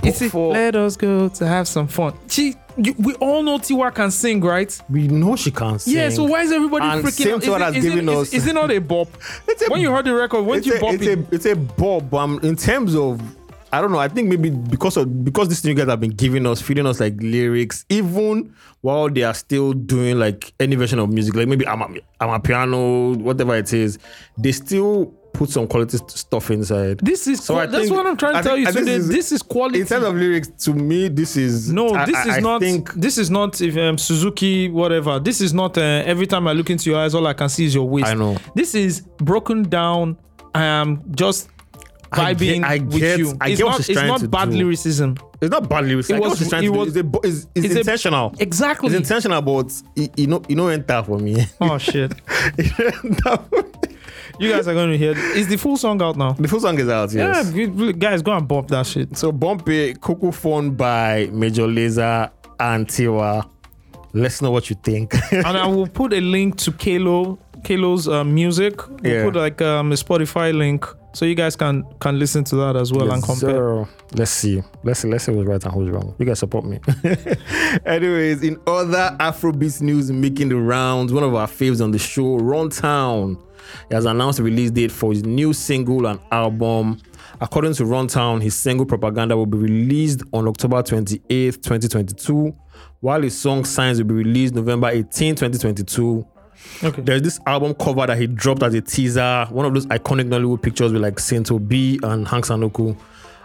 It's 0.03 0.21
a, 0.23 0.39
let 0.39 0.75
us 0.77 0.97
go 0.97 1.29
to 1.29 1.47
have 1.47 1.69
some 1.69 1.87
fun. 1.89 2.15
She, 2.29 2.55
you, 2.77 2.95
we 2.99 3.15
all 3.15 3.43
know 3.43 3.59
Tiwa 3.59 3.95
can 3.95 4.11
sing, 4.11 4.41
right? 4.41 4.77
We 4.91 5.09
know 5.09 5.37
she 5.37 5.51
can't 5.51 5.81
sing. 5.81 5.95
Yeah. 5.95 6.09
So 6.11 6.25
why 6.25 6.43
is 6.43 6.53
everybody 6.53 6.85
And 6.85 7.05
freaking? 7.05 7.11
same 7.13 7.35
out? 7.37 7.43
to 7.43 7.51
what 7.51 7.61
Is, 7.61 7.67
has 7.67 7.75
it, 7.77 7.79
is, 7.79 7.85
it, 7.85 7.89
given 7.91 8.09
is, 8.09 8.19
us- 8.19 8.33
is 8.35 8.47
it 8.47 8.55
not 8.55 8.71
a 8.71 8.79
bop? 8.79 9.09
It's 9.49 9.63
a 9.63 9.71
when 9.71 9.81
you 9.81 9.91
heard 9.93 10.05
the 10.05 10.15
record, 10.15 10.43
when 10.43 10.63
you 10.63 10.75
a, 10.75 10.81
bop 10.81 10.95
it's 10.95 11.07
it, 11.07 11.19
a 11.19 11.35
it's 11.35 11.47
a 11.47 11.55
bob. 11.57 12.13
Um, 12.15 12.41
in 12.43 12.57
terms 12.57 12.95
of 12.97 13.21
I 13.73 13.81
don't 13.81 13.91
know. 13.91 13.99
I 13.99 14.09
think 14.09 14.29
maybe 14.29 14.51
because 14.51 14.97
of 14.97 15.25
because 15.25 15.49
these 15.49 15.65
new 15.65 15.75
guys 15.75 15.89
have 15.89 16.01
been 16.01 16.13
giving 16.13 16.47
us, 16.47 16.61
feeding 16.63 16.87
us 16.87 17.01
like 17.01 17.15
lyrics, 17.21 17.85
even 17.89 18.55
while 18.81 19.09
they 19.11 19.23
are 19.23 19.35
still 19.35 19.73
doing 19.73 20.19
like 20.19 20.53
any 20.61 20.77
version 20.77 20.99
of 21.01 21.11
music, 21.11 21.35
like 21.35 21.49
maybe 21.49 21.67
I'm 21.67 21.83
a, 21.83 21.89
I'm 22.21 22.31
a 22.31 22.41
piano, 22.41 23.15
whatever 23.17 23.57
it 23.57 23.73
is, 23.73 23.99
they 24.39 24.53
still 24.53 25.13
put 25.37 25.51
some 25.51 25.67
quality 25.67 25.99
stuff 26.09 26.51
inside. 26.51 26.99
this 26.99 27.27
is 27.27 27.43
So 27.45 27.55
qua- 27.55 27.63
I 27.63 27.67
that's 27.67 27.85
think- 27.85 27.97
what 27.97 28.07
I'm 28.07 28.17
trying 28.17 28.33
to 28.35 28.39
I 28.39 28.43
tell 28.43 28.55
think- 28.57 28.67
you. 28.67 28.73
So 28.73 28.81
this, 28.81 28.89
is- 29.03 29.09
this 29.09 29.33
is 29.33 29.43
quality. 29.43 29.81
In 29.81 29.87
terms 29.87 30.05
of 30.07 30.15
lyrics, 30.15 30.49
to 30.65 30.73
me, 30.73 31.09
this 31.09 31.37
is 31.37 31.73
No, 31.73 31.89
this 32.07 32.17
I- 32.17 32.29
is 32.29 32.35
I 32.37 32.41
not. 32.41 32.61
think 32.61 32.93
this 32.95 33.19
is 33.19 33.31
not 33.31 33.61
if 33.61 33.77
um, 33.77 33.99
Suzuki 33.99 34.69
whatever. 34.69 35.19
This 35.21 35.41
is 35.41 35.53
not. 35.55 35.77
Uh, 35.79 35.83
every 36.05 36.27
time 36.27 36.49
I 36.49 36.53
look 36.53 36.71
into 36.71 36.91
your 36.91 36.99
eyes, 37.01 37.15
all 37.15 37.27
I 37.27 37.35
can 37.35 37.49
see 37.49 37.65
is 37.67 37.75
your 37.75 37.89
waist. 37.89 38.07
I 38.09 38.15
know. 38.15 38.37
This 38.55 38.75
is 38.75 39.01
broken 39.19 39.63
down. 39.65 40.17
I 40.55 40.65
am 40.65 41.03
just 41.15 41.49
I 42.13 42.33
get- 42.35 42.39
vibing 42.63 42.65
I 42.65 42.79
with 42.79 43.19
you. 43.19 43.35
I 43.41 43.49
it's 43.51 43.59
get 43.61 43.67
not. 43.67 43.81
It's 43.81 43.95
not 44.03 44.31
bad 44.31 44.51
do. 44.51 44.57
lyricism. 44.57 45.17
it's 45.41 45.51
not 45.51 45.69
bad 45.69 45.85
lyrics. 45.87 46.09
It 46.09 46.15
get 46.15 46.21
was- 46.23 46.29
what 46.31 46.39
she's 46.39 46.49
trying 46.49 46.65
it 46.65 46.67
do. 46.69 46.73
was- 46.73 46.97
It's, 46.97 47.07
a, 47.07 47.19
it's, 47.29 47.47
it's, 47.55 47.67
it's 47.67 47.75
a- 47.75 47.79
intentional. 47.81 48.35
Exactly. 48.39 48.87
It's 48.89 48.97
intentional, 48.97 49.43
but 49.43 49.71
you 50.17 50.27
know, 50.29 50.41
you 50.49 50.57
know, 50.57 50.69
enter 50.69 51.03
for 51.03 51.19
me. 51.19 51.45
oh 51.61 51.77
shit! 51.79 52.13
You 54.39 54.51
guys 54.53 54.69
are 54.69 54.75
going 54.75 54.91
to 54.91 54.99
hear. 54.99 55.13
Is 55.17 55.49
the 55.49 55.57
full 55.57 55.77
song 55.77 56.01
out 56.03 56.17
now? 56.17 56.33
the 56.33 56.49
full 56.49 56.61
song 56.61 56.79
is 56.79 56.89
out. 56.89 57.13
Yes. 57.13 57.53
Yeah, 57.55 57.93
guys, 57.93 58.23
go 58.23 58.33
and 58.33 58.47
bump 58.47 58.69
that 58.69 58.87
shit. 58.87 59.17
So 59.17 59.33
bump 59.33 59.69
it, 59.69 60.01
Cuckoo 60.01 60.31
Phone 60.33 60.75
by 60.75 61.29
Major 61.33 61.67
Lazer 61.67 62.31
and 62.61 62.87
Tiwa. 62.87 63.49
Let's 64.13 64.41
know 64.43 64.51
what 64.51 64.71
you 64.71 64.77
think. 64.83 65.13
and 65.33 65.47
I 65.59 65.67
will 65.67 65.87
put 65.87 66.13
a 66.13 66.21
link 66.21 66.57
to 66.59 66.73
Kalo, 66.73 67.39
Kalo's 67.65 68.09
uh, 68.09 68.25
music. 68.25 68.87
We'll 68.89 69.13
Yeah. 69.13 69.25
put 69.25 69.35
like 69.37 69.61
um, 69.63 69.93
a 69.93 69.95
Spotify 69.95 70.57
link 70.57 70.87
so 71.13 71.25
you 71.25 71.35
guys 71.35 71.57
can 71.57 71.83
can 72.01 72.19
listen 72.19 72.45
to 72.45 72.57
that 72.57 72.77
as 72.77 72.93
well 72.93 73.11
and 73.11 73.23
compare. 73.23 73.51
sir. 73.51 73.89
Let's 74.15 74.31
see. 74.31 74.63
Let's 74.85 75.01
see. 75.01 75.09
Let's 75.09 75.25
see 75.25 75.33
who's 75.35 75.47
right 75.47 75.63
and 75.63 75.73
who's 75.73 75.91
wrong. 75.91 76.15
You 76.19 76.27
guys 76.27 76.39
support 76.39 76.65
me. 76.65 76.79
Anyways, 77.87 78.43
in 78.43 78.59
other 78.67 79.17
Afrobeats 79.21 79.81
news 79.83 80.11
making 80.11 80.49
the 80.51 80.57
rounds, 80.57 81.13
one 81.13 81.23
of 81.25 81.35
our 81.35 81.47
faves 81.47 81.83
on 81.83 81.91
the 81.91 81.99
show, 81.99 82.39
Runtown, 82.39 83.43
he 83.89 83.95
has 83.95 84.05
announced 84.05 84.39
the 84.39 84.43
release 84.45 84.71
date 84.71 84.93
for 84.93 85.13
his 85.13 85.25
new 85.25 85.53
single 85.53 86.07
and 86.07 86.21
album. 86.31 87.01
According 87.41 87.75
to 87.75 87.85
Runtown, 87.85 88.43
his 88.43 88.55
single 88.55 88.87
Propaganda 88.87 89.37
will 89.37 89.47
be 89.47 89.59
released 89.59 90.23
on 90.33 90.49
October 90.49 90.83
28, 90.83 91.55
2022, 91.63 92.55
while 93.01 93.23
his 93.23 93.39
song 93.39 93.65
Signs 93.65 93.99
will 93.99 94.09
be 94.09 94.15
released 94.15 94.55
November 94.55 94.89
18, 94.89 95.35
2022. 95.35 96.27
Okay. 96.83 97.03
There's 97.03 97.23
this 97.23 97.41
album 97.47 97.75
cover 97.75 98.07
that 98.07 98.19
he 98.19 98.27
dropped 98.27 98.63
as 98.63 98.75
a 98.75 98.81
teaser, 98.81 99.47
one 99.51 99.67
of 99.67 99.75
those 99.75 99.87
iconic 99.87 100.29
Nollywood 100.29 100.63
pictures 100.63 100.93
with 100.93 101.03
like 101.03 101.19
Saint 101.19 101.51
Obi 101.51 101.99
and 102.03 102.27
Hanks 102.27 102.49
Anuku. 102.49 102.97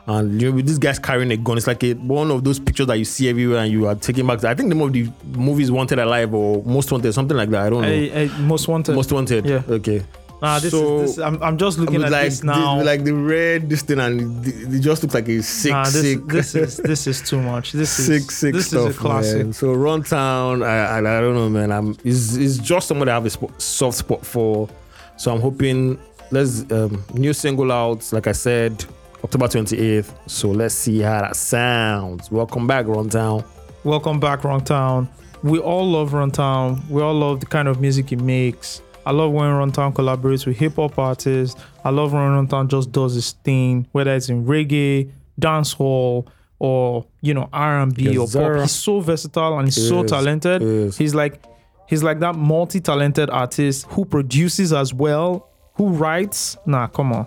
And 0.07 0.41
you 0.41 0.49
know, 0.49 0.55
with 0.55 0.67
this 0.67 0.77
guy's 0.77 0.99
carrying 0.99 1.31
a 1.31 1.37
gun, 1.37 1.57
it's 1.57 1.67
like 1.67 1.83
a, 1.83 1.93
one 1.93 2.31
of 2.31 2.43
those 2.43 2.59
pictures 2.59 2.87
that 2.87 2.97
you 2.97 3.05
see 3.05 3.29
everywhere 3.29 3.59
and 3.59 3.71
you 3.71 3.87
are 3.87 3.95
taking 3.95 4.25
back. 4.25 4.43
I 4.43 4.55
think 4.55 4.69
the 4.69 4.75
name 4.75 4.87
of 4.87 4.93
the 4.93 5.09
movie 5.37 5.63
is 5.63 5.71
Wanted 5.71 5.99
Alive 5.99 6.33
or 6.33 6.63
Most 6.63 6.91
Wanted, 6.91 7.13
something 7.13 7.37
like 7.37 7.49
that. 7.51 7.61
I 7.67 7.69
don't 7.69 7.81
know. 7.83 7.87
I, 7.87 8.21
I, 8.23 8.37
most 8.39 8.67
wanted. 8.67 8.95
Most 8.95 9.11
Wanted. 9.11 9.45
Yeah. 9.45 9.61
Okay. 9.69 10.03
Nah, 10.41 10.57
this 10.57 10.71
So, 10.71 11.01
is 11.01 11.17
this. 11.17 11.23
I'm, 11.23 11.41
I'm 11.43 11.55
just 11.55 11.77
looking 11.77 12.01
at 12.03 12.09
like 12.11 12.23
this 12.31 12.43
now. 12.43 12.79
the, 12.79 12.83
like 12.83 13.03
the 13.03 13.13
red 13.13 13.69
this 13.69 13.83
thing 13.83 13.99
and 13.99 14.43
it, 14.47 14.73
it 14.73 14.79
just 14.79 15.03
looks 15.03 15.13
like 15.13 15.27
a 15.29 15.43
sick, 15.43 15.71
nah, 15.71 15.83
this, 15.83 16.01
sick, 16.01 16.25
this 16.25 16.55
is 16.55 16.77
this 16.83 17.05
is 17.05 17.21
too 17.21 17.39
much. 17.39 17.73
This 17.73 17.99
is 17.99 18.05
sick, 18.07 18.31
sick 18.31 18.53
this 18.55 18.69
stuff. 18.69 18.89
is 18.89 18.95
a 18.95 18.99
classic. 18.99 19.37
Man. 19.43 19.53
So 19.53 19.67
Runtown, 19.75 20.65
I, 20.65 20.95
I 20.95 20.97
I 20.97 21.21
don't 21.21 21.35
know, 21.35 21.47
man. 21.47 21.71
I'm 21.71 21.91
it's, 22.03 22.35
it's 22.37 22.57
just 22.57 22.87
someone 22.87 23.07
I 23.07 23.13
have 23.13 23.25
a 23.27 23.29
spot, 23.29 23.61
soft 23.61 23.99
spot 23.99 24.25
for. 24.25 24.67
So 25.15 25.31
I'm 25.31 25.41
hoping 25.41 25.99
let's 26.31 26.61
um, 26.71 27.03
new 27.13 27.33
single 27.33 27.71
out. 27.71 28.11
Like 28.11 28.25
I 28.25 28.31
said, 28.31 28.83
October 29.23 29.47
28th. 29.47 30.13
So 30.27 30.49
let's 30.49 30.73
see 30.75 30.99
how 30.99 31.21
that 31.21 31.35
sounds. 31.35 32.31
Welcome 32.31 32.67
back, 32.67 32.85
Runtown. 32.85 33.43
Welcome 33.83 34.19
back, 34.19 34.41
Runtown. 34.41 35.07
We 35.43 35.59
all 35.59 35.89
love 35.89 36.11
Runtown. 36.11 36.87
We 36.89 37.01
all 37.01 37.13
love 37.13 37.39
the 37.39 37.45
kind 37.45 37.67
of 37.67 37.79
music 37.81 38.09
he 38.09 38.15
makes. 38.15 38.81
I 39.05 39.11
love 39.11 39.31
when 39.31 39.45
Runtown 39.45 39.93
collaborates 39.93 40.45
with 40.45 40.57
hip 40.57 40.75
hop 40.75 40.97
artists. 40.99 41.59
I 41.83 41.89
love 41.89 42.13
when 42.13 42.21
Runtown 42.21 42.67
just 42.67 42.91
does 42.91 43.15
his 43.15 43.31
thing, 43.31 43.87
whether 43.91 44.13
it's 44.15 44.29
in 44.29 44.45
reggae, 44.45 45.11
dancehall, 45.39 46.27
or 46.59 47.05
you 47.21 47.33
know 47.33 47.49
R&B 47.51 48.11
Yes, 48.11 48.35
or 48.35 48.53
pop. 48.53 48.61
He's 48.61 48.71
so 48.71 48.99
versatile 48.99 49.57
and 49.57 49.67
he's 49.67 49.87
so 49.87 50.03
talented. 50.03 50.61
yes. 50.61 50.97
He's 50.97 51.15
like 51.15 51.43
he's 51.87 52.03
like 52.03 52.19
that 52.19 52.35
multi-talented 52.35 53.31
artist 53.31 53.87
who 53.89 54.05
produces 54.05 54.71
as 54.71 54.93
well, 54.93 55.49
who 55.75 55.89
writes. 55.89 56.55
Nah, 56.67 56.85
come 56.87 57.13
on. 57.13 57.25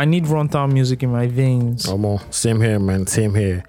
I 0.00 0.04
need 0.04 0.26
runtown 0.26 0.72
music 0.72 1.02
in 1.02 1.10
my 1.10 1.26
veins. 1.26 1.86
Come 1.86 2.04
on, 2.04 2.20
same 2.30 2.60
here, 2.60 2.78
man. 2.78 3.08
Same 3.08 3.34
here. 3.34 3.64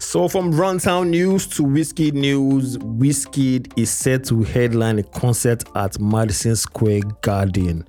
So 0.00 0.26
from 0.26 0.52
Runtown 0.52 1.10
News 1.10 1.46
to 1.48 1.62
Wizkid 1.62 2.14
News, 2.14 2.76
Wizkid 2.78 3.78
is 3.78 3.88
set 3.88 4.24
to 4.24 4.42
headline 4.42 4.98
a 4.98 5.04
concert 5.04 5.62
at 5.76 6.00
Madison 6.00 6.56
Square 6.56 7.02
Garden. 7.20 7.86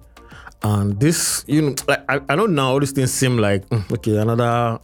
And 0.62 1.00
this, 1.00 1.44
you 1.48 1.64
know, 1.64 1.76
like, 1.88 2.04
I, 2.08 2.22
I 2.30 2.36
don't 2.36 2.54
know 2.54 2.64
now 2.64 2.74
all 2.74 2.80
these 2.80 2.92
things 2.92 3.12
seem 3.12 3.38
like 3.40 3.68
mm, 3.70 3.92
okay, 3.94 4.18
another 4.18 4.80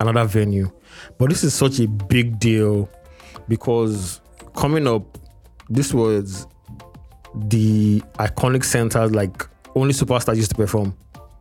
another 0.00 0.24
venue, 0.26 0.70
but 1.16 1.30
this 1.30 1.44
is 1.44 1.54
such 1.54 1.80
a 1.80 1.88
big 1.88 2.38
deal 2.38 2.90
because 3.48 4.20
coming 4.54 4.86
up, 4.86 5.16
this 5.70 5.94
was 5.94 6.46
the 7.34 8.00
iconic 8.18 8.62
centers 8.62 9.12
like 9.12 9.48
only 9.74 9.94
superstars 9.94 10.36
used 10.36 10.50
to 10.50 10.56
perform. 10.56 10.94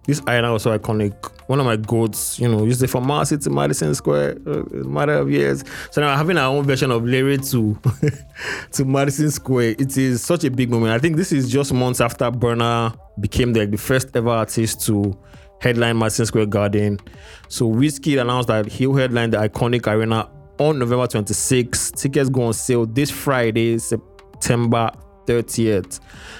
This 0.06 0.22
arena 0.28 0.52
was 0.52 0.64
so 0.64 0.78
iconic. 0.78 1.14
One 1.48 1.60
of 1.60 1.66
my 1.66 1.76
goats, 1.76 2.40
you 2.40 2.48
know, 2.48 2.64
used 2.64 2.80
to 2.80 2.88
from 2.88 3.06
Marcy 3.06 3.38
to 3.38 3.50
Madison 3.50 3.94
Square, 3.94 4.38
uh, 4.48 4.64
matter 4.72 5.14
of 5.14 5.30
years. 5.30 5.64
So 5.92 6.02
now 6.02 6.16
having 6.16 6.38
our 6.38 6.48
own 6.56 6.66
version 6.66 6.92
of 6.92 7.06
Larry 7.06 7.38
to 7.38 7.78
to 8.72 8.86
Madison 8.86 9.30
Square, 9.30 9.76
it 9.78 9.98
is 9.98 10.24
such 10.24 10.44
a 10.44 10.50
big 10.50 10.72
moment. 10.72 10.94
I 10.94 11.00
think 11.00 11.18
this 11.18 11.32
is 11.32 11.52
just 11.52 11.74
months 11.74 12.02
after 12.02 12.32
Burna 12.32 12.98
became 13.20 13.54
the, 13.54 13.66
the 13.68 13.78
first 13.78 14.16
ever 14.16 14.30
artist 14.30 14.86
to 14.88 15.18
headline 15.62 16.00
Madison 16.00 16.26
Square 16.26 16.48
Garden. 16.48 17.00
So 17.48 17.70
Wizkid 17.70 18.20
announced 18.20 18.48
that 18.48 18.68
he'll 18.68 18.96
headline 18.96 19.30
the 19.30 19.38
iconic 19.38 19.86
arena 19.88 20.30
on 20.58 20.80
November 20.80 21.06
26th. 21.06 21.96
Tickets 21.96 22.30
go 22.30 22.44
on 22.44 22.54
sale 22.54 22.86
this 22.86 23.12
Friday, 23.12 23.78
September 23.78 24.92
30th. 25.26 26.00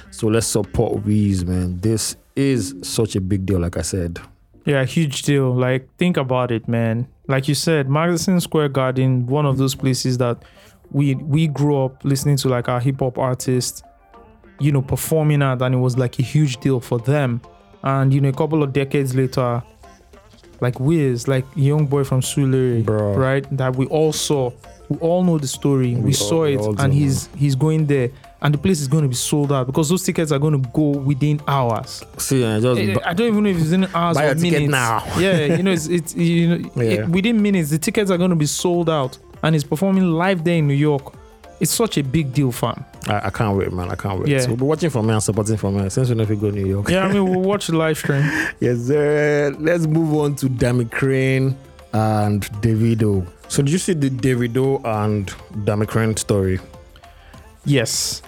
So 0.10 0.28
let's 0.28 0.48
support 0.48 1.04
Weez, 1.04 1.46
man. 1.46 1.80
This 1.80 2.16
is 2.36 2.76
such 2.84 3.16
a 3.16 3.22
big 3.22 3.46
deal, 3.46 3.60
like 3.60 3.78
I 3.78 3.82
said. 3.82 4.20
Yeah, 4.66 4.84
huge 4.86 5.24
deal. 5.24 5.54
Like, 5.54 5.90
think 5.98 6.18
about 6.18 6.52
it, 6.52 6.68
man. 6.68 7.08
Like 7.28 7.48
you 7.48 7.56
said, 7.56 7.90
Madison 7.90 8.40
Square 8.40 8.70
Garden, 8.70 9.26
one 9.26 9.46
of 9.46 9.58
those 9.58 9.74
places 9.76 10.18
that 10.20 10.44
we 10.92 11.16
we 11.16 11.48
grew 11.48 11.84
up 11.86 12.04
listening 12.04 12.38
to 12.38 12.50
like 12.50 12.68
our 12.70 12.80
hip 12.80 13.00
hop 13.00 13.18
artists, 13.18 13.82
you 14.60 14.72
know, 14.72 14.82
performing 14.82 15.42
at, 15.42 15.62
and 15.62 15.74
it 15.76 15.78
was 15.80 15.98
like 15.98 16.20
a 16.20 16.24
huge 16.24 16.58
deal 16.58 16.80
for 16.80 17.00
them. 17.00 17.42
And 17.84 18.14
you 18.14 18.22
know, 18.22 18.30
a 18.30 18.34
couple 18.34 18.62
of 18.62 18.74
decades 18.74 19.16
later, 19.16 19.64
like 20.60 20.80
Wiz, 20.80 21.28
like 21.28 21.46
young 21.56 21.88
boy 21.88 22.04
from 22.04 22.22
Sule, 22.22 22.86
right? 23.18 23.46
That 23.58 23.76
we 23.76 23.86
all 23.88 24.14
saw. 24.14 24.52
We 24.90 24.98
all 24.98 25.24
know 25.24 25.38
the 25.40 25.48
story. 25.48 25.96
We, 25.96 26.02
We 26.02 26.14
saw 26.14 26.46
all- 26.46 26.74
it, 26.74 26.80
and 26.80 26.94
he's 26.94 27.30
he's 27.36 27.56
going 27.56 27.86
there, 27.88 28.10
and 28.44 28.54
the 28.54 28.58
place 28.58 28.82
is 28.82 28.88
going 28.88 29.04
to 29.04 29.08
be 29.10 29.16
sold 29.16 29.52
out 29.52 29.68
because 29.68 29.90
those 29.90 30.04
tickets 30.04 30.32
are 30.32 30.40
going 30.40 30.60
to 30.62 30.70
go 30.74 30.90
within 31.00 31.40
hours. 31.48 32.04
See, 32.18 32.44
I 32.44 32.60
just 32.60 32.80
Eh, 32.82 32.96
I 33.06 33.14
don't 33.14 33.28
even 33.28 33.44
know 33.44 33.50
if 33.50 33.58
it's 33.60 33.72
in 33.72 33.86
hours 33.94 34.18
Buy 34.18 34.26
or 34.26 34.36
ticket 34.36 34.52
minutes. 34.64 34.72
now. 34.72 35.04
yeah, 35.20 35.56
you 35.58 35.64
know, 35.64 35.72
it's, 35.72 35.88
it's 35.88 36.16
you 36.16 36.48
know, 36.58 36.70
Yeah. 36.76 36.84
it- 37.04 37.10
within 37.10 37.42
minutes 37.42 37.70
the 37.70 37.78
tickets 37.78 38.10
are 38.12 38.18
going 38.18 38.32
to 38.32 38.36
be 38.36 38.46
sold 38.48 38.90
out, 38.90 39.18
and 39.44 39.54
he's 39.56 39.64
performing 39.64 40.12
live 40.12 40.44
there 40.44 40.56
in 40.58 40.68
New 40.68 40.74
York. 40.74 41.14
It's 41.60 41.72
such 41.72 42.00
a 42.00 42.04
big 42.04 42.34
deal, 42.34 42.52
fam. 42.52 42.84
I, 43.08 43.28
I 43.28 43.30
can't 43.30 43.56
wait, 43.56 43.72
man. 43.72 43.92
I 43.92 43.96
can't 43.96 44.20
wait. 44.20 44.30
Yeah. 44.30 44.40
So 44.40 44.48
we'll 44.48 44.58
be 44.58 44.64
watching 44.66 44.90
from 44.90 45.06
here 45.06 45.14
and 45.14 45.22
supporting 45.22 45.58
from 45.58 45.78
here 45.78 45.92
since 45.92 46.10
we 46.10 46.16
know 46.16 46.24
if 46.24 46.30
we 46.30 46.36
go 46.36 46.50
to 46.50 46.56
New 46.58 46.66
York. 46.66 46.90
Yeah, 46.90 47.06
I 47.06 47.14
mean, 47.14 47.24
we'll 47.30 47.42
watch 47.52 47.68
the 47.68 47.78
live 47.78 48.00
stream. 48.00 48.24
Yes, 48.60 48.80
sir. 48.88 49.56
Let's 49.60 49.86
move 49.86 50.12
on 50.16 50.36
to 50.38 50.50
Dammy 50.50 50.86
Krane 50.86 51.54
and 51.94 52.42
Davido. 52.64 53.28
So 53.48 53.62
did 53.62 53.72
you 53.74 53.78
see 53.78 53.94
the 53.94 54.10
Davido 54.10 54.84
and 54.84 55.32
Dammy 55.66 55.86
Krane 55.86 56.18
story? 56.18 56.60
Yes. 57.66 58.24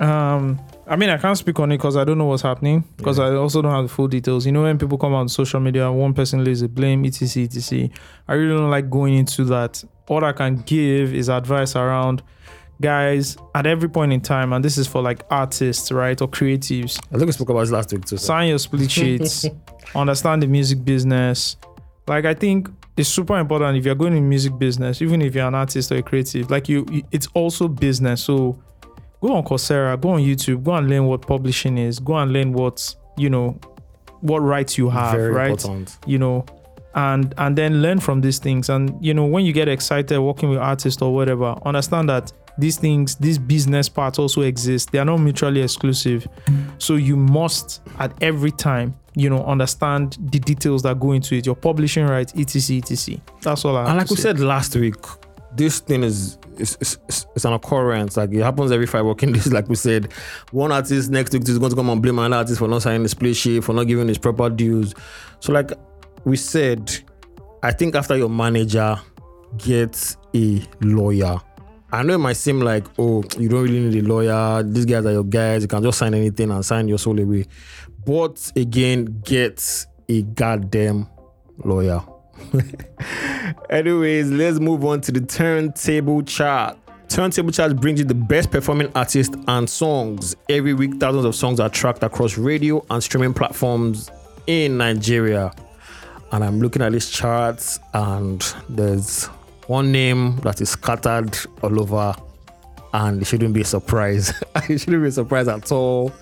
Um, 0.00 0.58
I 0.88 0.96
mean, 0.96 1.10
I 1.10 1.18
can't 1.18 1.36
speak 1.36 1.60
on 1.60 1.70
it 1.72 1.76
because 1.76 1.96
I 1.96 2.04
don't 2.04 2.18
know 2.18 2.24
what's 2.24 2.42
happening 2.42 2.84
because 2.96 3.18
I 3.18 3.34
also 3.34 3.60
don't 3.62 3.70
have 3.70 3.84
the 3.84 3.88
full 3.94 4.08
details. 4.08 4.46
You 4.46 4.52
know, 4.52 4.62
when 4.62 4.78
people 4.78 4.96
come 4.98 5.12
out 5.12 5.18
on 5.18 5.28
social 5.28 5.60
media, 5.60 5.92
one 5.92 6.14
person 6.14 6.42
lays 6.42 6.62
the 6.62 6.68
blame, 6.68 7.04
etc., 7.04 7.44
etc. 7.44 7.88
I 8.26 8.32
really 8.34 8.56
don't 8.58 8.70
like 8.70 8.88
going 8.90 9.14
into 9.14 9.44
that. 9.44 9.84
All 10.08 10.24
I 10.24 10.32
can 10.32 10.56
give 10.62 11.14
is 11.14 11.28
advice 11.28 11.76
around 11.76 12.22
guys 12.80 13.36
at 13.54 13.66
every 13.66 13.88
point 13.90 14.12
in 14.12 14.20
time, 14.22 14.52
and 14.54 14.64
this 14.64 14.78
is 14.78 14.86
for 14.88 15.02
like 15.02 15.22
artists, 15.30 15.92
right, 15.92 16.20
or 16.20 16.28
creatives. 16.28 16.98
I 17.12 17.16
think 17.18 17.26
we 17.26 17.32
spoke 17.32 17.50
about 17.50 17.60
this 17.60 17.70
last 17.70 17.92
week 17.92 18.06
too. 18.06 18.16
So. 18.16 18.26
sign 18.26 18.48
your 18.48 18.58
split 18.58 18.90
sheets, 18.90 19.46
understand 19.94 20.42
the 20.42 20.46
music 20.46 20.82
business. 20.84 21.56
Like 22.08 22.24
I 22.24 22.32
think 22.34 22.68
it's 22.96 23.08
super 23.10 23.38
important 23.38 23.76
if 23.78 23.84
you're 23.84 23.94
going 23.94 24.16
in 24.16 24.28
music 24.28 24.58
business, 24.58 25.02
even 25.02 25.20
if 25.22 25.34
you're 25.34 25.46
an 25.46 25.54
artist 25.54 25.92
or 25.92 25.96
a 25.96 26.02
creative, 26.02 26.50
like 26.50 26.68
you- 26.70 26.86
it's 27.12 27.28
also 27.34 27.68
business. 27.68 28.22
So 28.24 28.58
go 29.20 29.34
on 29.34 29.44
Coursera, 29.44 30.00
go 30.00 30.10
on 30.10 30.20
YouTube, 30.20 30.62
go 30.64 30.74
and 30.74 30.88
learn 30.88 31.06
what 31.06 31.22
publishing 31.22 31.78
is, 31.78 31.98
go 32.00 32.16
and 32.16 32.32
learn 32.32 32.52
what 32.52 32.94
you 33.16 33.28
know, 33.30 33.58
what 34.20 34.38
rights 34.40 34.78
you 34.78 34.88
have, 34.90 35.12
Very 35.12 35.32
right? 35.32 35.50
important. 35.50 35.98
You 36.06 36.18
know, 36.18 36.44
and 36.94 37.34
and 37.38 37.56
then 37.56 37.82
learn 37.82 38.00
from 38.00 38.20
these 38.20 38.38
things. 38.38 38.68
And 38.68 38.96
you 39.04 39.14
know, 39.14 39.26
when 39.26 39.44
you 39.44 39.52
get 39.52 39.68
excited 39.68 40.18
working 40.20 40.48
with 40.50 40.58
artists 40.58 41.00
or 41.02 41.14
whatever, 41.14 41.54
understand 41.64 42.08
that 42.08 42.32
these 42.58 42.76
things, 42.78 43.14
these 43.16 43.38
business 43.38 43.88
parts 43.88 44.18
also 44.18 44.42
exist. 44.42 44.90
They 44.92 44.98
are 44.98 45.04
not 45.04 45.18
mutually 45.18 45.62
exclusive. 45.62 46.26
So 46.78 46.96
you 46.96 47.16
must 47.16 47.80
at 47.98 48.12
every 48.22 48.50
time, 48.50 48.94
you 49.14 49.30
know, 49.30 49.42
understand 49.44 50.18
the 50.30 50.38
details 50.38 50.82
that 50.82 50.98
go 51.00 51.12
into 51.12 51.34
it, 51.36 51.46
your 51.46 51.54
publishing 51.54 52.06
rights, 52.06 52.34
etc. 52.36 52.78
etc. 52.78 53.20
That's 53.40 53.64
all 53.64 53.76
I 53.76 53.86
And 53.88 53.98
like 53.98 54.10
we 54.10 54.16
say. 54.16 54.22
said 54.22 54.40
last 54.40 54.74
week, 54.76 54.96
this 55.56 55.80
thing 55.80 56.02
is 56.02 56.38
is, 56.58 56.76
is 56.80 57.26
is 57.34 57.44
an 57.44 57.52
occurrence. 57.52 58.16
Like 58.16 58.32
it 58.32 58.42
happens 58.42 58.70
every 58.70 58.86
five 58.86 59.04
working 59.04 59.32
days. 59.34 59.52
Like 59.52 59.68
we 59.68 59.76
said, 59.76 60.12
one 60.52 60.72
artist 60.72 61.10
next 61.10 61.32
week 61.32 61.48
is 61.48 61.58
going 61.58 61.70
to 61.70 61.76
come 61.76 61.90
and 61.90 62.02
blame 62.02 62.18
another 62.18 62.36
artist 62.36 62.58
for 62.58 62.68
not 62.68 62.82
signing 62.82 63.02
the 63.02 63.08
split 63.08 63.36
sheet, 63.36 63.64
for 63.64 63.72
not 63.72 63.84
giving 63.84 64.08
his 64.08 64.18
proper 64.18 64.50
dues. 64.50 64.94
So 65.40 65.52
like 65.52 65.72
we 66.24 66.36
said, 66.36 66.90
I 67.62 67.72
think 67.72 67.94
after 67.94 68.16
your 68.16 68.28
manager 68.28 69.00
gets 69.56 70.16
a 70.34 70.62
lawyer. 70.80 71.40
I 71.92 72.04
know 72.04 72.14
it 72.14 72.18
might 72.18 72.36
seem 72.36 72.60
like, 72.60 72.86
oh, 72.98 73.24
you 73.36 73.48
don't 73.48 73.64
really 73.64 73.80
need 73.80 74.04
a 74.04 74.06
lawyer. 74.06 74.62
These 74.62 74.86
guys 74.86 75.04
are 75.06 75.12
your 75.12 75.24
guys. 75.24 75.62
You 75.62 75.68
can 75.68 75.82
just 75.82 75.98
sign 75.98 76.14
anything 76.14 76.50
and 76.52 76.64
sign 76.64 76.86
your 76.86 76.98
soul 76.98 77.18
away. 77.18 77.46
But 78.06 78.52
again, 78.54 79.22
get 79.24 79.86
a 80.08 80.22
goddamn 80.22 81.08
lawyer. 81.64 82.00
Anyways, 83.70 84.30
let's 84.30 84.58
move 84.58 84.84
on 84.84 85.00
to 85.02 85.12
the 85.12 85.20
turntable 85.20 86.22
chart. 86.22 86.78
Turntable 87.08 87.50
chart 87.50 87.76
brings 87.76 87.98
you 87.98 88.04
the 88.04 88.14
best 88.14 88.50
performing 88.50 88.90
artists 88.94 89.34
and 89.48 89.68
songs. 89.68 90.36
Every 90.48 90.74
week, 90.74 91.00
thousands 91.00 91.24
of 91.24 91.34
songs 91.34 91.58
are 91.58 91.68
tracked 91.68 92.02
across 92.02 92.38
radio 92.38 92.84
and 92.90 93.02
streaming 93.02 93.34
platforms 93.34 94.10
in 94.46 94.78
Nigeria. 94.78 95.52
And 96.32 96.44
I'm 96.44 96.60
looking 96.60 96.82
at 96.82 96.92
these 96.92 97.10
charts, 97.10 97.80
and 97.92 98.40
there's 98.68 99.26
one 99.66 99.90
name 99.90 100.36
that 100.38 100.60
is 100.60 100.70
scattered 100.70 101.36
all 101.62 101.80
over, 101.80 102.14
and 102.94 103.22
it 103.22 103.24
shouldn't 103.24 103.54
be 103.54 103.62
a 103.62 103.64
surprise. 103.64 104.32
it 104.68 104.78
shouldn't 104.78 105.02
be 105.02 105.08
a 105.08 105.12
surprise 105.12 105.48
at 105.48 105.72
all. 105.72 106.12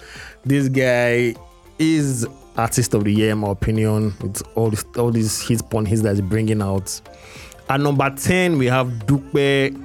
This 0.44 0.68
guy 0.68 1.34
is 1.78 2.26
artist 2.56 2.94
of 2.94 3.04
the 3.04 3.12
year, 3.12 3.32
in 3.32 3.38
my 3.38 3.50
opinion. 3.50 4.14
It's 4.24 4.42
all 4.54 4.70
this, 4.70 4.84
all 4.96 5.10
these 5.10 5.40
hits 5.40 5.60
upon 5.60 5.86
hits 5.86 6.02
that 6.02 6.12
he's 6.12 6.20
bringing 6.20 6.62
out. 6.62 7.00
At 7.68 7.80
number 7.80 8.08
10, 8.10 8.58
we 8.58 8.66
have 8.66 9.06
Dupe 9.06 9.76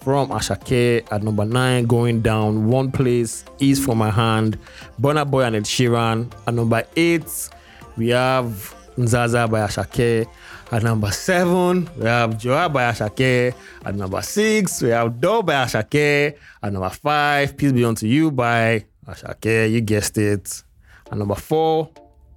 from 0.00 0.28
Asake. 0.28 1.10
At 1.10 1.22
number 1.22 1.44
9, 1.44 1.86
going 1.86 2.20
down 2.20 2.68
one 2.68 2.92
place 2.92 3.44
is 3.58 3.84
for 3.84 3.96
my 3.96 4.10
hand. 4.10 4.58
Burna 5.00 5.28
Boy 5.28 5.42
and 5.42 5.56
Ed 5.56 5.64
Sheeran. 5.64 6.30
At 6.46 6.54
number 6.54 6.84
8, 6.94 7.50
we 7.96 8.10
have 8.10 8.74
Nzaza 8.96 9.50
by 9.50 9.66
Asake. 9.66 10.26
At 10.70 10.82
number 10.82 11.10
7, 11.10 11.88
we 11.96 12.04
have 12.06 12.32
Joha 12.32 12.72
by 12.72 12.90
Asake. 12.92 13.54
At 13.84 13.94
number 13.94 14.22
6, 14.22 14.82
we 14.82 14.90
have 14.90 15.20
Do 15.20 15.42
by 15.42 15.64
Asake. 15.64 16.36
At 16.62 16.72
number 16.72 16.90
5, 16.90 17.56
Peace 17.56 17.72
Be 17.72 17.84
Unto 17.84 18.06
You 18.06 18.30
by 18.30 18.84
Asake. 19.06 19.70
You 19.70 19.80
guessed 19.80 20.18
it. 20.18 20.62
At 21.10 21.18
number 21.18 21.34
4, 21.34 21.90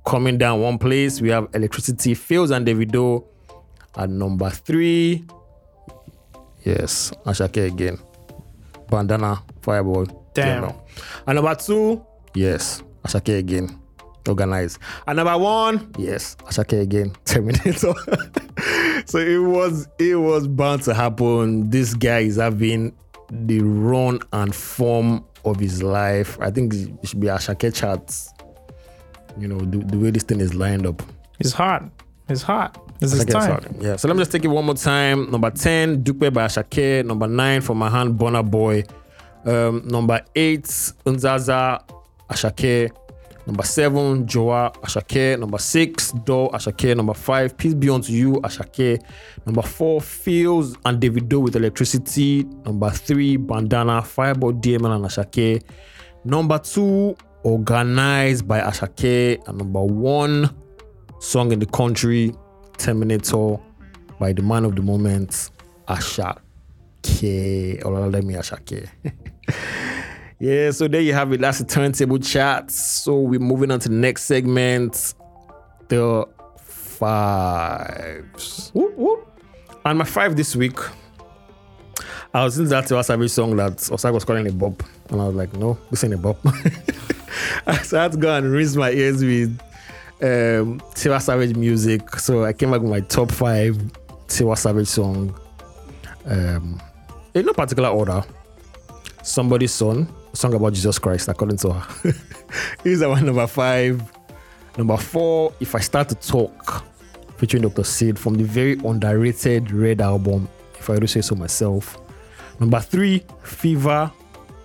coming 0.08 0.38
down 0.38 0.62
one 0.62 0.78
place, 0.78 1.20
we 1.20 1.30
have 1.30 1.50
Electricity, 1.54 2.16
Pheelz 2.16 2.56
and 2.56 2.66
Davido. 2.66 3.26
At 3.96 4.10
number 4.10 4.50
3, 4.50 5.26
yes, 6.64 7.12
Asake 7.26 7.66
again. 7.66 8.00
Bandana, 8.90 9.44
Fireboy. 9.62 10.08
Damn. 10.34 10.64
DML. 10.64 10.82
At 11.28 11.36
number 11.36 11.56
2, 11.56 12.06
yes, 12.36 12.84
Asake 13.04 13.38
again. 13.40 13.82
Organized. 14.28 14.80
And 15.08 15.18
number 15.18 15.38
one, 15.38 15.92
yes, 15.98 16.36
Asake 16.46 16.82
again, 16.82 17.14
Terminator. 17.26 17.94
so 19.06 19.20
it 19.20 19.42
was 19.42 19.88
it 20.00 20.16
was 20.16 20.48
bound 20.50 20.84
to 20.84 20.94
happen. 20.94 21.70
This 21.70 21.94
guy 21.94 22.20
is 22.20 22.36
having 22.36 22.94
the 23.32 23.62
run 23.62 24.20
and 24.34 24.54
form 24.54 25.24
of 25.46 25.60
his 25.62 25.82
life. 25.82 26.38
I 26.42 26.52
think 26.52 26.74
it 26.74 27.08
should 27.08 27.22
be 27.22 27.28
Asake 27.28 27.74
charts. 27.74 28.34
You 29.40 29.48
know, 29.48 29.60
the, 29.60 29.78
the 29.78 29.98
way 29.98 30.12
this 30.12 30.24
thing 30.24 30.40
is 30.40 30.54
lined 30.56 30.86
up. 30.86 31.02
It's 31.40 31.52
hot. 31.52 31.84
It's 32.30 32.42
hot. 32.42 32.78
This 33.00 33.14
is 33.14 33.26
time. 33.26 33.76
Yeah. 33.80 33.96
So 33.96 34.08
let 34.08 34.18
me 34.18 34.22
just 34.22 34.32
take 34.32 34.44
it 34.44 34.48
one 34.48 34.66
more 34.66 34.76
time. 34.76 35.30
Number 35.30 35.52
10, 35.52 36.04
Dupe 36.04 36.34
by 36.34 36.46
Asake. 36.48 37.06
Number 37.06 37.28
9, 37.28 37.62
for 37.62 37.76
my 37.76 37.90
hand, 37.90 38.20
Burna 38.20 38.50
Boy. 38.50 38.84
Um, 39.46 39.88
number 39.88 40.22
8, 40.36 40.64
Unzaza 41.06 41.84
Asake. 42.30 42.92
Number 43.46 43.64
7, 43.64 44.26
Joha 44.26 44.74
Asake. 44.82 45.40
Number 45.40 45.60
6, 45.60 46.12
Do 46.26 46.50
Asake. 46.52 46.98
Number 46.98 47.14
5, 47.14 47.56
Peace 47.56 47.76
Be 47.76 47.90
Unto 47.90 48.12
You 48.12 48.34
Asake. 48.42 49.02
Number 49.46 49.62
4, 49.62 50.02
Pheelz 50.02 50.76
and 50.84 51.00
Davido 51.00 51.42
with 51.42 51.56
Electricity. 51.56 52.44
Number 52.66 52.90
3, 52.90 53.38
Bandana, 53.38 54.02
Fireboy 54.02 54.60
DML 54.60 54.96
and 54.96 55.06
Asake. 55.06 55.64
Number 56.26 56.58
2, 56.58 57.16
Organized 57.48 58.46
by 58.46 58.60
Asake. 58.60 59.42
And 59.48 59.58
number 59.58 59.82
1, 59.82 60.54
Song 61.20 61.54
in 61.54 61.60
the 61.60 61.66
Country, 61.66 62.36
Terminator 62.78 63.56
by 64.20 64.34
the 64.34 64.42
man 64.42 64.66
of 64.66 64.76
the 64.76 64.82
moment, 64.82 65.52
Asake. 65.88 66.42
Olalemi 67.04 68.36
Asake. 68.36 68.90
yeah, 70.42 70.72
so 70.72 70.90
there 70.90 71.00
you 71.00 71.14
have 71.14 71.32
it. 71.32 71.40
That's 71.40 71.60
the 71.60 71.64
Turntable 71.64 72.20
Chart. 72.20 72.70
So 72.70 73.22
we're 73.22 73.40
moving 73.40 73.72
on 73.72 73.80
to 73.80 73.88
the 73.88 73.96
next 73.96 74.26
segment. 74.26 75.14
The 75.88 76.28
fives. 76.60 78.72
Whoop, 78.74 78.94
whoop. 78.98 79.42
And 79.86 80.00
my 80.00 80.04
five 80.04 80.36
this 80.36 80.54
week. 80.54 80.78
I 82.38 82.44
was 82.44 82.60
listening 82.60 82.84
to 82.84 82.94
that 82.94 83.04
Savage 83.04 83.32
song 83.32 83.56
that 83.56 83.78
OsaGz 83.78 84.14
was 84.14 84.24
calling 84.24 84.48
a 84.48 84.52
bop. 84.52 84.84
And 85.10 85.20
I 85.20 85.26
was 85.26 85.36
like, 85.36 85.54
no, 85.54 85.76
this 85.90 86.04
ain't 86.04 86.14
a 86.14 86.18
bop. 86.20 86.38
so 87.84 87.98
I 87.98 88.04
had 88.04 88.12
to 88.12 88.18
go 88.20 88.32
and 88.32 88.52
rinse 88.52 88.76
my 88.76 88.92
ears 88.92 89.24
with 89.24 89.60
um, 90.22 90.80
Tiwa 90.94 91.20
Savage 91.20 91.56
music. 91.56 92.08
So 92.18 92.46
I 92.46 92.54
came 92.54 92.70
back 92.70 92.82
with 92.82 92.92
my 92.92 93.00
top 93.00 93.32
five 93.32 93.76
Tiwa 94.28 94.56
Savage 94.56 94.86
song. 94.86 95.36
Um, 96.26 96.80
in 97.34 97.44
no 97.44 97.54
particular 97.54 97.90
order. 97.90 98.24
Somebody's 99.24 99.72
Son, 99.72 100.08
song 100.34 100.54
about 100.54 100.74
Jesus 100.74 101.00
Christ, 101.00 101.30
according 101.30 101.58
to 101.58 101.74
her. 101.74 102.14
He's 102.84 103.02
our 103.02 103.20
number 103.20 103.48
five. 103.48 104.00
Number 104.78 104.98
four, 104.98 105.56
If 105.60 105.74
I 105.74 105.80
Start 105.80 106.10
to 106.10 106.16
Talk, 106.16 106.86
featuring 107.38 107.64
Dr. 107.64 107.84
Sid 107.84 108.20
from 108.20 108.36
the 108.36 108.44
very 108.44 108.74
underrated 108.86 109.72
Red 109.72 110.02
album, 110.02 110.48
if 110.78 110.88
I 110.88 111.00
do 111.00 111.08
say 111.08 111.22
so 111.22 111.34
myself. 111.34 111.98
Number 112.60 112.80
three, 112.80 113.24
Fever. 113.44 114.12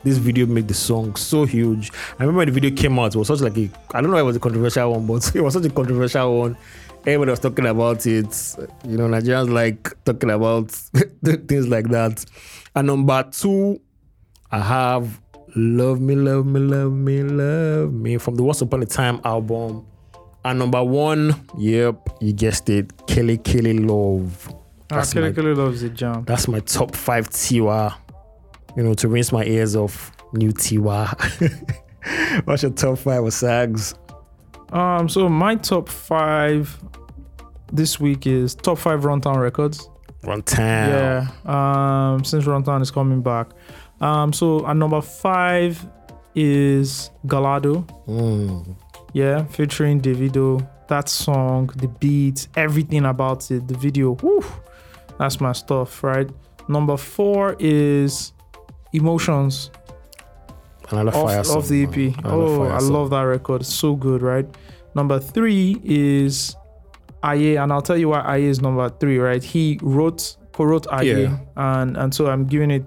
This 0.04 0.18
video 0.18 0.46
made 0.46 0.66
the 0.66 0.74
song 0.74 1.14
so 1.14 1.44
huge. 1.44 1.92
I 2.18 2.22
remember 2.24 2.38
when 2.38 2.48
the 2.48 2.52
video 2.52 2.74
came 2.74 2.98
out, 2.98 3.14
it 3.14 3.18
was 3.18 3.28
such 3.28 3.40
like 3.40 3.56
a 3.56 3.70
I 3.94 4.00
don't 4.00 4.10
know 4.10 4.16
it 4.16 4.22
was 4.22 4.34
a 4.34 4.40
controversial 4.40 4.90
one, 4.90 5.06
but 5.06 5.30
it 5.36 5.40
was 5.40 5.54
such 5.54 5.64
a 5.64 5.70
controversial 5.70 6.38
one. 6.38 6.56
Everybody 7.06 7.30
was 7.30 7.40
talking 7.40 7.66
about 7.66 8.04
it. 8.06 8.56
You 8.84 8.96
know, 8.96 9.06
Nigerians 9.08 9.52
like 9.52 9.92
talking 10.04 10.30
about 10.30 10.70
things 11.48 11.68
like 11.68 11.88
that. 11.90 12.24
And 12.74 12.86
number 12.88 13.22
two, 13.30 13.80
I 14.50 14.60
have 14.60 15.20
Love 15.54 16.00
Me, 16.00 16.14
Love 16.14 16.46
Me, 16.46 16.60
Love 16.60 16.92
Me, 16.92 17.22
Love 17.22 17.92
Me 17.92 18.18
from 18.18 18.36
the 18.36 18.42
Once 18.42 18.60
Upon 18.60 18.82
a 18.82 18.86
Time 18.86 19.20
album. 19.24 19.86
And 20.44 20.58
number 20.58 20.82
one, 20.82 21.46
yep, 21.58 22.08
you 22.20 22.32
guessed 22.32 22.68
it, 22.70 23.06
Kele 23.06 23.36
Kele 23.36 23.74
Love. 23.74 24.61
Ah, 24.92 24.96
That's 24.96 25.12
Kelly 25.14 25.32
my- 25.32 25.52
loves 25.62 25.80
the 25.82 25.88
jam. 25.88 26.24
That's 26.24 26.48
my 26.48 26.60
top 26.60 26.94
five 26.94 27.28
Tiwa. 27.30 27.94
You 28.76 28.82
know, 28.82 28.94
to 28.94 29.08
rinse 29.08 29.32
my 29.32 29.44
ears 29.44 29.76
of 29.76 30.12
new 30.32 30.50
Tiwa. 30.52 31.12
What's 32.44 32.62
your 32.62 32.72
top 32.72 32.98
five 32.98 33.22
of 33.24 33.32
sags? 33.32 33.94
Um, 34.70 35.08
so 35.08 35.28
my 35.28 35.56
top 35.56 35.88
five 35.88 36.78
this 37.72 38.00
week 38.00 38.26
is 38.26 38.54
top 38.54 38.78
five 38.78 39.00
Runtown 39.02 39.36
records. 39.40 39.88
Runtown. 40.22 40.88
Yeah. 40.88 41.28
Um, 42.14 42.24
since 42.24 42.44
Runtown 42.44 42.80
is 42.82 42.90
coming 42.90 43.22
back. 43.22 43.48
Um, 44.00 44.32
so 44.32 44.66
at 44.66 44.76
number 44.76 45.00
five 45.00 45.84
is 46.34 47.10
Gallardo. 47.26 47.82
Mm. 48.08 48.76
Yeah, 49.12 49.44
featuring 49.44 50.00
Davido. 50.00 50.66
That 50.88 51.08
song, 51.08 51.70
the 51.76 51.88
beats, 51.88 52.48
everything 52.56 53.04
about 53.04 53.50
it, 53.50 53.66
the 53.68 53.74
video. 53.76 54.14
Whew, 54.16 54.44
that's 55.18 55.40
my 55.40 55.52
stuff, 55.52 56.02
right? 56.02 56.28
Number 56.68 56.96
four 56.96 57.56
is 57.58 58.32
Emotions 58.92 59.70
Another 60.90 61.10
fire 61.12 61.40
off, 61.40 61.46
song. 61.46 61.56
off 61.58 61.68
the. 61.68 61.84
EP. 61.84 62.14
Oh, 62.24 62.62
I 62.68 62.78
song. 62.78 62.92
love 62.92 63.10
that 63.10 63.22
record. 63.22 63.64
So 63.64 63.94
good, 63.96 64.20
right? 64.22 64.46
Number 64.94 65.18
three 65.18 65.80
is 65.84 66.54
Aye, 67.22 67.56
and 67.56 67.72
I'll 67.72 67.80
tell 67.82 67.96
you 67.96 68.10
why 68.10 68.20
Aye 68.20 68.38
is 68.38 68.60
number 68.60 68.88
three, 68.90 69.18
right? 69.18 69.42
He 69.42 69.78
wrote 69.82 70.36
co-wrote 70.52 70.86
Aye, 70.92 71.02
Yeah. 71.02 71.38
and 71.56 71.96
and 71.96 72.14
so 72.14 72.26
I'm 72.26 72.44
giving 72.46 72.70
it, 72.70 72.84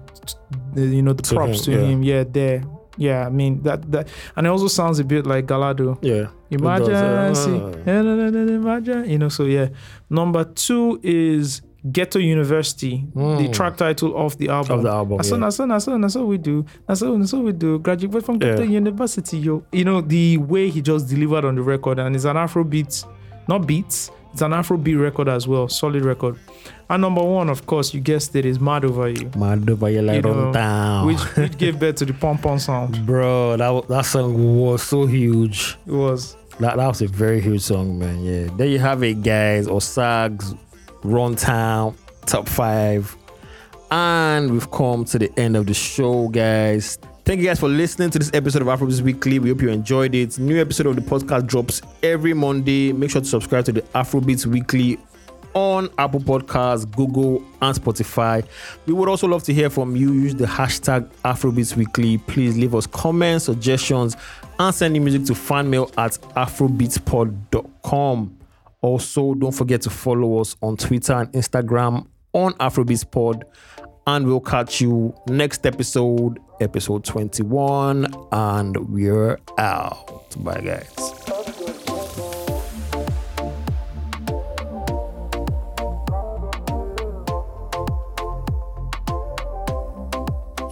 you 0.76 1.02
know, 1.02 1.14
the 1.14 1.22
To 1.24 1.34
props 1.34 1.66
him, 1.66 1.74
to 1.74 1.80
yeah. 1.80 1.86
him. 1.86 2.02
Yeah, 2.04 2.24
there. 2.30 2.62
Yeah, 2.98 3.26
I 3.26 3.30
mean 3.30 3.62
that 3.64 3.90
that, 3.92 4.08
and 4.36 4.46
it 4.46 4.50
also 4.50 4.68
sounds 4.68 4.98
a 5.00 5.04
bit 5.04 5.26
like 5.26 5.46
Gallardo. 5.46 5.98
Yeah. 6.00 6.28
It 6.48 6.58
does, 6.58 6.60
Emergency, 6.60 7.50
uh, 7.90 7.90
imagine, 7.90 9.10
you 9.10 9.18
know. 9.18 9.28
So 9.28 9.44
yeah, 9.44 9.68
number 10.08 10.44
two 10.44 11.00
is 11.02 11.60
Ghetto 11.92 12.18
University, 12.18 13.04
the 13.14 13.20
Mm. 13.20 13.52
track 13.52 13.76
title 13.76 14.16
of 14.16 14.36
the 14.38 14.48
album. 14.48 14.78
Of 14.78 14.82
the 14.84 14.90
album. 14.90 15.16
That's 15.18 15.30
yeah. 15.30 15.36
that's 15.38 15.56
that's 15.58 15.84
that's 15.86 16.14
what 16.16 16.26
we 16.26 16.38
do. 16.38 16.64
That's 16.86 17.00
so, 17.00 17.16
that's 17.18 17.32
what 17.32 17.44
we 17.44 17.52
do. 17.52 17.78
Graduate 17.78 18.24
from 18.24 18.36
Yeah. 18.36 18.50
Ghetto 18.56 18.62
University, 18.62 19.38
yo. 19.38 19.62
You 19.72 19.84
know, 19.84 20.00
the 20.00 20.38
way 20.38 20.68
he 20.70 20.80
just 20.82 21.08
delivered 21.08 21.44
on 21.44 21.54
the 21.54 21.62
record, 21.62 21.98
and 21.98 22.14
it's 22.16 22.24
an 22.24 22.36
Afro 22.36 22.64
beat, 22.64 23.04
not 23.48 23.66
beats, 23.66 24.10
it's 24.32 24.42
an 24.42 24.52
Afro 24.52 24.76
beat 24.76 24.96
record 24.96 25.28
as 25.28 25.46
well. 25.48 25.68
Solid 25.68 26.04
record. 26.04 26.36
And 26.88 27.02
number 27.02 27.22
one, 27.22 27.48
of 27.48 27.66
course, 27.66 27.92
you 27.94 28.00
guessed 28.00 28.36
it, 28.36 28.44
is 28.44 28.60
Mad 28.60 28.84
Over 28.84 29.08
You, 29.08 29.30
Mad 29.36 29.68
over 29.68 29.88
You 29.90 30.02
know, 30.02 30.46
on 30.48 30.52
town. 30.52 31.06
which, 31.06 31.20
which 31.36 31.58
gave 31.58 31.80
birth 31.80 31.96
to 31.96 32.04
the 32.04 32.12
Pom 32.14 32.38
Pom 32.38 32.58
sound. 32.58 33.04
Bro, 33.04 33.56
that, 33.56 33.88
that 33.88 34.04
song 34.04 34.56
was 34.60 34.82
so 34.82 35.04
huge. 35.06 35.76
It 35.86 35.92
was. 35.92 36.36
That, 36.60 36.76
that 36.76 36.86
was 36.86 37.02
a 37.02 37.08
very 37.08 37.40
huge 37.40 37.60
song, 37.62 37.98
man. 37.98 38.24
Yeah. 38.24 38.48
There 38.56 38.66
you 38.68 38.78
have 38.78 39.02
it, 39.02 39.22
guys. 39.22 39.66
OsaGz, 39.66 40.56
Runtown, 41.06 41.96
top 42.26 42.48
five. 42.48 43.16
And 43.90 44.52
we've 44.52 44.70
come 44.70 45.04
to 45.06 45.18
the 45.18 45.32
end 45.38 45.56
of 45.56 45.66
the 45.66 45.74
show, 45.74 46.28
guys. 46.28 46.98
Thank 47.24 47.40
you 47.40 47.46
guys 47.46 47.58
for 47.58 47.68
listening 47.68 48.10
to 48.10 48.18
this 48.18 48.30
episode 48.34 48.62
of 48.62 48.68
Afrobeats 48.68 49.00
Weekly. 49.00 49.38
We 49.38 49.48
hope 49.48 49.62
you 49.62 49.70
enjoyed 49.70 50.14
it. 50.14 50.38
New 50.38 50.60
episode 50.60 50.86
of 50.86 50.96
the 50.96 51.02
podcast 51.02 51.46
drops 51.46 51.82
every 52.02 52.34
Monday. 52.34 52.92
Make 52.92 53.10
sure 53.10 53.20
to 53.20 53.26
subscribe 53.26 53.64
to 53.64 53.72
the 53.72 53.82
Afrobeats 53.82 54.46
Weekly 54.46 54.98
on 55.56 55.90
Apple 55.98 56.20
Podcasts, 56.20 56.88
Google, 56.94 57.42
and 57.62 57.74
Spotify. 57.76 58.46
We 58.86 58.92
would 58.92 59.08
also 59.08 59.26
love 59.26 59.42
to 59.44 59.54
hear 59.54 59.70
from 59.70 59.96
you. 59.96 60.12
Use 60.12 60.34
the 60.34 60.44
hashtag 60.44 61.08
Afrobeats 61.24 61.74
Weekly. 61.74 62.18
Please 62.18 62.58
leave 62.58 62.74
us 62.74 62.86
comments, 62.86 63.46
suggestions, 63.46 64.18
and 64.58 64.74
send 64.74 64.94
your 64.94 65.02
music 65.02 65.24
to 65.24 65.32
fanmail 65.32 65.90
at 65.98 66.12
afrobeatspod.com. 66.36 68.36
Also, 68.82 69.34
don't 69.34 69.52
forget 69.54 69.82
to 69.82 69.90
follow 69.90 70.38
us 70.38 70.56
on 70.62 70.76
Twitter 70.76 71.14
and 71.14 71.32
Instagram 71.32 72.06
on 72.32 72.52
Afrobeatspod. 72.54 73.42
And 74.06 74.26
we'll 74.26 74.40
catch 74.40 74.80
you 74.80 75.14
next 75.28 75.66
episode, 75.66 76.38
episode 76.60 77.04
21. 77.04 78.06
And 78.30 78.76
we're 78.88 79.38
out. 79.58 80.36
Bye, 80.38 80.60
guys. 80.60 80.94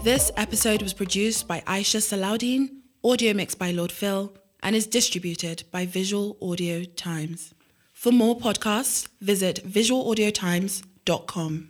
This 0.05 0.31
episode 0.37 0.83
was 0.83 0.93
produced 0.93 1.49
by 1.49 1.63
Aisha 1.63 2.03
Salaudin, 2.03 2.69
audio 3.03 3.33
mixed 3.33 3.59
by 3.59 3.71
Lord 3.71 3.91
Phil, 3.91 4.37
and 4.63 4.77
is 4.77 4.87
distributed 4.87 5.65
by 5.71 5.87
Visual 5.87 6.37
Audio 6.43 6.85
Times. 6.85 7.54
For 8.05 8.13
more 8.13 8.37
podcasts, 8.37 9.09
visit 9.23 9.63
visualaudiotimes.com. 9.65 11.69